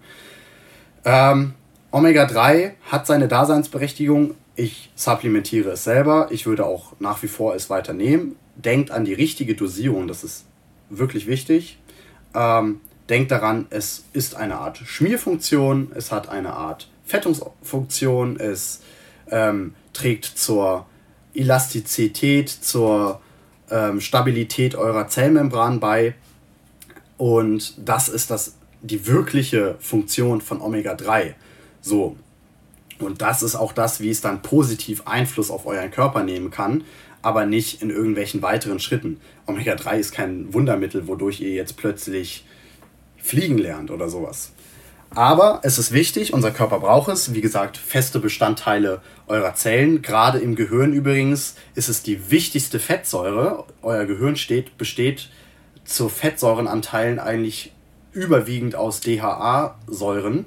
Ähm, 1.03 1.53
Omega-3 1.91 2.73
hat 2.89 3.07
seine 3.07 3.27
Daseinsberechtigung. 3.27 4.35
Ich 4.55 4.91
supplementiere 4.95 5.71
es 5.71 5.83
selber. 5.83 6.27
Ich 6.31 6.45
würde 6.45 6.65
auch 6.65 6.93
nach 6.99 7.23
wie 7.23 7.27
vor 7.27 7.55
es 7.55 7.69
weiter 7.69 7.93
nehmen. 7.93 8.35
Denkt 8.55 8.91
an 8.91 9.05
die 9.05 9.13
richtige 9.13 9.55
Dosierung. 9.55 10.07
Das 10.07 10.23
ist 10.23 10.45
wirklich 10.89 11.27
wichtig. 11.27 11.78
Ähm, 12.35 12.81
denkt 13.09 13.31
daran, 13.31 13.67
es 13.69 14.05
ist 14.13 14.35
eine 14.35 14.57
Art 14.57 14.77
Schmierfunktion, 14.77 15.91
es 15.95 16.11
hat 16.11 16.29
eine 16.29 16.53
Art 16.53 16.89
Fettungsfunktion, 17.05 18.39
es 18.39 18.81
ähm, 19.31 19.73
trägt 19.93 20.25
zur 20.25 20.85
Elastizität, 21.33 22.49
zur 22.49 23.21
ähm, 23.71 24.01
Stabilität 24.01 24.75
eurer 24.75 25.07
Zellmembran 25.07 25.79
bei. 25.79 26.15
Und 27.17 27.73
das 27.77 28.09
ist 28.09 28.31
das, 28.31 28.55
die 28.81 29.07
wirkliche 29.07 29.75
Funktion 29.79 30.41
von 30.41 30.61
Omega-3. 30.61 31.33
So. 31.81 32.15
Und 32.99 33.21
das 33.21 33.41
ist 33.41 33.55
auch 33.55 33.71
das, 33.71 34.01
wie 34.01 34.09
es 34.09 34.21
dann 34.21 34.41
positiv 34.41 35.03
Einfluss 35.05 35.51
auf 35.51 35.65
euren 35.65 35.91
Körper 35.91 36.23
nehmen 36.23 36.51
kann 36.51 36.83
aber 37.21 37.45
nicht 37.45 37.81
in 37.81 37.89
irgendwelchen 37.89 38.41
weiteren 38.41 38.79
Schritten. 38.79 39.19
Omega-3 39.45 39.97
ist 39.97 40.11
kein 40.11 40.53
Wundermittel, 40.53 41.07
wodurch 41.07 41.41
ihr 41.41 41.53
jetzt 41.53 41.77
plötzlich 41.77 42.45
fliegen 43.17 43.57
lernt 43.57 43.91
oder 43.91 44.09
sowas. 44.09 44.53
Aber 45.11 45.61
es 45.63 45.79
ist 45.79 45.91
wichtig, 45.91 46.33
unser 46.33 46.51
Körper 46.51 46.79
braucht 46.79 47.09
es. 47.09 47.33
Wie 47.33 47.41
gesagt, 47.41 47.77
feste 47.77 48.19
Bestandteile 48.19 49.01
eurer 49.27 49.55
Zellen. 49.55 50.01
Gerade 50.01 50.37
im 50.37 50.55
Gehirn 50.55 50.93
übrigens 50.93 51.55
ist 51.73 51.89
es 51.89 52.03
die 52.03 52.29
wichtigste 52.29 52.79
Fettsäure. 52.79 53.65
Euer 53.81 54.05
Gehirn 54.05 54.35
steht, 54.35 54.77
besteht 54.77 55.29
zu 55.83 56.09
Fettsäurenanteilen 56.09 57.17
eigentlich 57.17 57.73
überwiegend 58.11 58.75
aus 58.75 59.01
DHA-Säuren, 59.01 60.45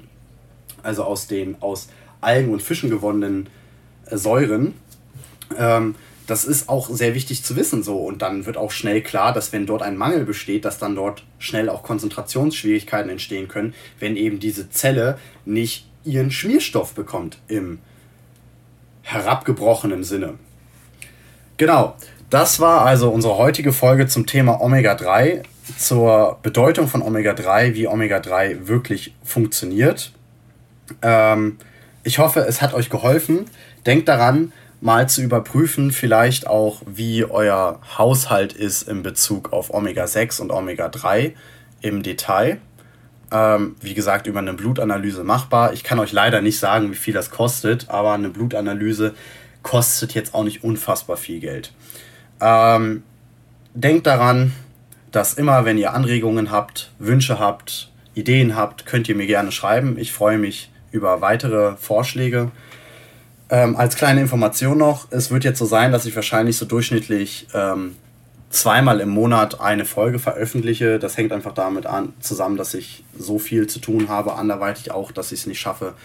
also 0.81 1.03
aus 1.03 1.27
den 1.27 1.61
aus 1.61 1.89
Algen 2.23 2.51
und 2.51 2.61
Fischen 2.61 2.89
gewonnenen 2.89 3.49
äh, 4.05 4.17
Säuren. 4.17 4.73
Ähm, 5.57 5.95
das 6.27 6.45
ist 6.45 6.69
auch 6.69 6.89
sehr 6.89 7.15
wichtig 7.15 7.43
zu 7.43 7.55
wissen 7.55 7.83
so. 7.83 7.97
Und 7.97 8.21
dann 8.21 8.45
wird 8.45 8.57
auch 8.57 8.71
schnell 8.71 9.01
klar, 9.01 9.33
dass 9.33 9.51
wenn 9.51 9.65
dort 9.65 9.81
ein 9.81 9.97
Mangel 9.97 10.25
besteht, 10.25 10.65
dass 10.65 10.79
dann 10.79 10.95
dort 10.95 11.23
schnell 11.37 11.69
auch 11.69 11.83
Konzentrationsschwierigkeiten 11.83 13.09
entstehen 13.09 13.47
können, 13.47 13.73
wenn 13.99 14.15
eben 14.15 14.39
diese 14.39 14.69
Zelle 14.69 15.17
nicht 15.45 15.87
ihren 16.05 16.31
Schmierstoff 16.31 16.93
bekommt 16.93 17.39
im 17.47 17.79
herabgebrochenen 19.01 20.03
Sinne. 20.03 20.35
Genau, 21.57 21.95
das 22.29 22.59
war 22.59 22.85
also 22.85 23.09
unsere 23.09 23.37
heutige 23.37 23.73
Folge 23.73 24.07
zum 24.07 24.25
Thema 24.25 24.59
Omega-3. 24.61 25.43
zur 25.77 26.39
Bedeutung 26.41 26.87
von 26.87 27.01
Omega-3, 27.01 27.73
wie 27.73 27.87
Omega-3 27.87 28.67
wirklich 28.67 29.13
funktioniert. 29.23 30.11
Ähm, 31.01 31.57
ich 32.03 32.19
hoffe, 32.19 32.41
es 32.41 32.61
hat 32.61 32.73
euch 32.73 32.89
geholfen. 32.89 33.45
Denkt 33.85 34.07
daran, 34.07 34.51
mal 34.81 35.07
zu 35.07 35.21
überprüfen, 35.21 35.91
vielleicht 35.91 36.47
auch, 36.47 36.81
wie 36.85 37.23
euer 37.23 37.79
Haushalt 37.97 38.53
ist 38.53 38.83
in 38.83 39.03
Bezug 39.03 39.53
auf 39.53 39.73
Omega-6 39.73 40.41
und 40.41 40.51
Omega-3 40.51 41.33
im 41.81 42.03
Detail. 42.03 42.59
Ähm, 43.31 43.75
wie 43.81 43.93
gesagt, 43.93 44.27
über 44.27 44.39
eine 44.39 44.53
Blutanalyse 44.53 45.23
machbar. 45.23 45.73
Ich 45.73 45.83
kann 45.83 45.99
euch 45.99 46.11
leider 46.11 46.41
nicht 46.41 46.59
sagen, 46.59 46.91
wie 46.91 46.95
viel 46.95 47.13
das 47.13 47.31
kostet, 47.31 47.89
aber 47.89 48.13
eine 48.13 48.29
Blutanalyse 48.29 49.15
kostet 49.63 50.13
jetzt 50.13 50.33
auch 50.33 50.43
nicht 50.43 50.63
unfassbar 50.63 51.15
viel 51.15 51.39
Geld. 51.39 51.71
Ähm, 52.41 53.03
denkt 53.73 54.05
daran, 54.05 54.51
dass 55.11 55.35
immer, 55.35 55.63
wenn 55.63 55.77
ihr 55.77 55.93
Anregungen 55.93 56.51
habt, 56.51 56.91
Wünsche 56.99 57.39
habt, 57.39 57.91
Ideen 58.15 58.55
habt, 58.55 58.85
könnt 58.85 59.07
ihr 59.07 59.15
mir 59.15 59.27
gerne 59.27 59.51
schreiben. 59.51 59.97
Ich 59.97 60.11
freue 60.11 60.37
mich 60.37 60.69
über 60.93 61.19
weitere 61.19 61.75
Vorschläge. 61.75 62.51
Ähm, 63.49 63.75
als 63.75 63.95
kleine 63.95 64.21
Information 64.21 64.77
noch, 64.77 65.11
es 65.11 65.29
wird 65.31 65.43
jetzt 65.43 65.59
so 65.59 65.65
sein, 65.65 65.91
dass 65.91 66.05
ich 66.05 66.15
wahrscheinlich 66.15 66.55
so 66.55 66.65
durchschnittlich 66.65 67.47
ähm, 67.53 67.95
zweimal 68.49 69.01
im 69.01 69.09
Monat 69.09 69.59
eine 69.59 69.83
Folge 69.83 70.19
veröffentliche. 70.19 70.99
Das 70.99 71.17
hängt 71.17 71.33
einfach 71.33 71.53
damit 71.53 71.87
an, 71.87 72.13
zusammen, 72.19 72.55
dass 72.55 72.73
ich 72.73 73.03
so 73.17 73.39
viel 73.39 73.67
zu 73.67 73.79
tun 73.79 74.07
habe, 74.07 74.35
anderweitig 74.35 74.91
auch, 74.91 75.11
dass 75.11 75.31
ich 75.31 75.41
es 75.41 75.47
nicht 75.47 75.59
schaffe, 75.59 75.95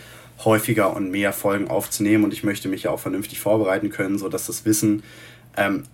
häufiger 0.44 0.96
und 0.96 1.10
mehr 1.10 1.32
Folgen 1.32 1.68
aufzunehmen. 1.68 2.24
Und 2.24 2.32
ich 2.32 2.42
möchte 2.42 2.68
mich 2.68 2.84
ja 2.84 2.90
auch 2.90 3.00
vernünftig 3.00 3.40
vorbereiten 3.40 3.90
können, 3.90 4.18
sodass 4.18 4.46
das 4.46 4.64
Wissen 4.64 5.02
ähm, 5.56 5.84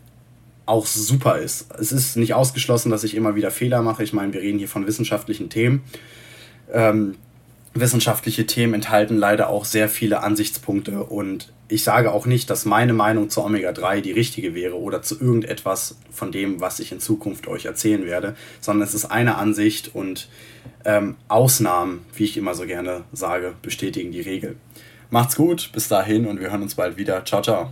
auch 0.66 0.86
super 0.86 1.38
ist. 1.38 1.66
Es 1.78 1.92
ist 1.92 2.16
nicht 2.16 2.34
ausgeschlossen, 2.34 2.90
dass 2.90 3.04
ich 3.04 3.16
immer 3.16 3.34
wieder 3.34 3.50
Fehler 3.50 3.82
mache. 3.82 4.04
Ich 4.04 4.12
meine, 4.12 4.32
wir 4.32 4.40
reden 4.40 4.58
hier 4.58 4.68
von 4.68 4.86
wissenschaftlichen 4.86 5.50
Themen. 5.50 5.82
Ähm, 6.72 7.16
wissenschaftliche 7.74 8.46
Themen 8.46 8.74
enthalten 8.74 9.16
leider 9.16 9.48
auch 9.48 9.64
sehr 9.64 9.88
viele 9.88 10.22
Ansichtspunkte 10.22 11.02
und 11.02 11.52
ich 11.68 11.82
sage 11.82 12.12
auch 12.12 12.26
nicht, 12.26 12.50
dass 12.50 12.66
meine 12.66 12.92
Meinung 12.92 13.30
zu 13.30 13.42
Omega-3 13.42 14.00
die 14.00 14.12
richtige 14.12 14.54
wäre 14.54 14.78
oder 14.78 15.02
zu 15.02 15.18
irgendetwas 15.18 15.96
von 16.10 16.30
dem, 16.30 16.60
was 16.60 16.78
ich 16.78 16.92
in 16.92 17.00
Zukunft 17.00 17.48
euch 17.48 17.64
erzählen 17.64 18.04
werde, 18.04 18.36
sondern 18.60 18.86
es 18.86 18.94
ist 18.94 19.06
eine 19.06 19.36
Ansicht 19.36 19.94
und 19.94 20.28
ähm, 20.84 21.16
Ausnahmen, 21.28 22.04
wie 22.14 22.24
ich 22.24 22.36
immer 22.36 22.54
so 22.54 22.66
gerne 22.66 23.04
sage, 23.12 23.54
bestätigen 23.62 24.12
die 24.12 24.20
Regel. 24.20 24.56
Macht's 25.10 25.36
gut, 25.36 25.70
bis 25.72 25.88
dahin 25.88 26.26
und 26.26 26.40
wir 26.40 26.50
hören 26.50 26.62
uns 26.62 26.74
bald 26.74 26.96
wieder. 26.96 27.24
Ciao, 27.24 27.42
ciao. 27.42 27.70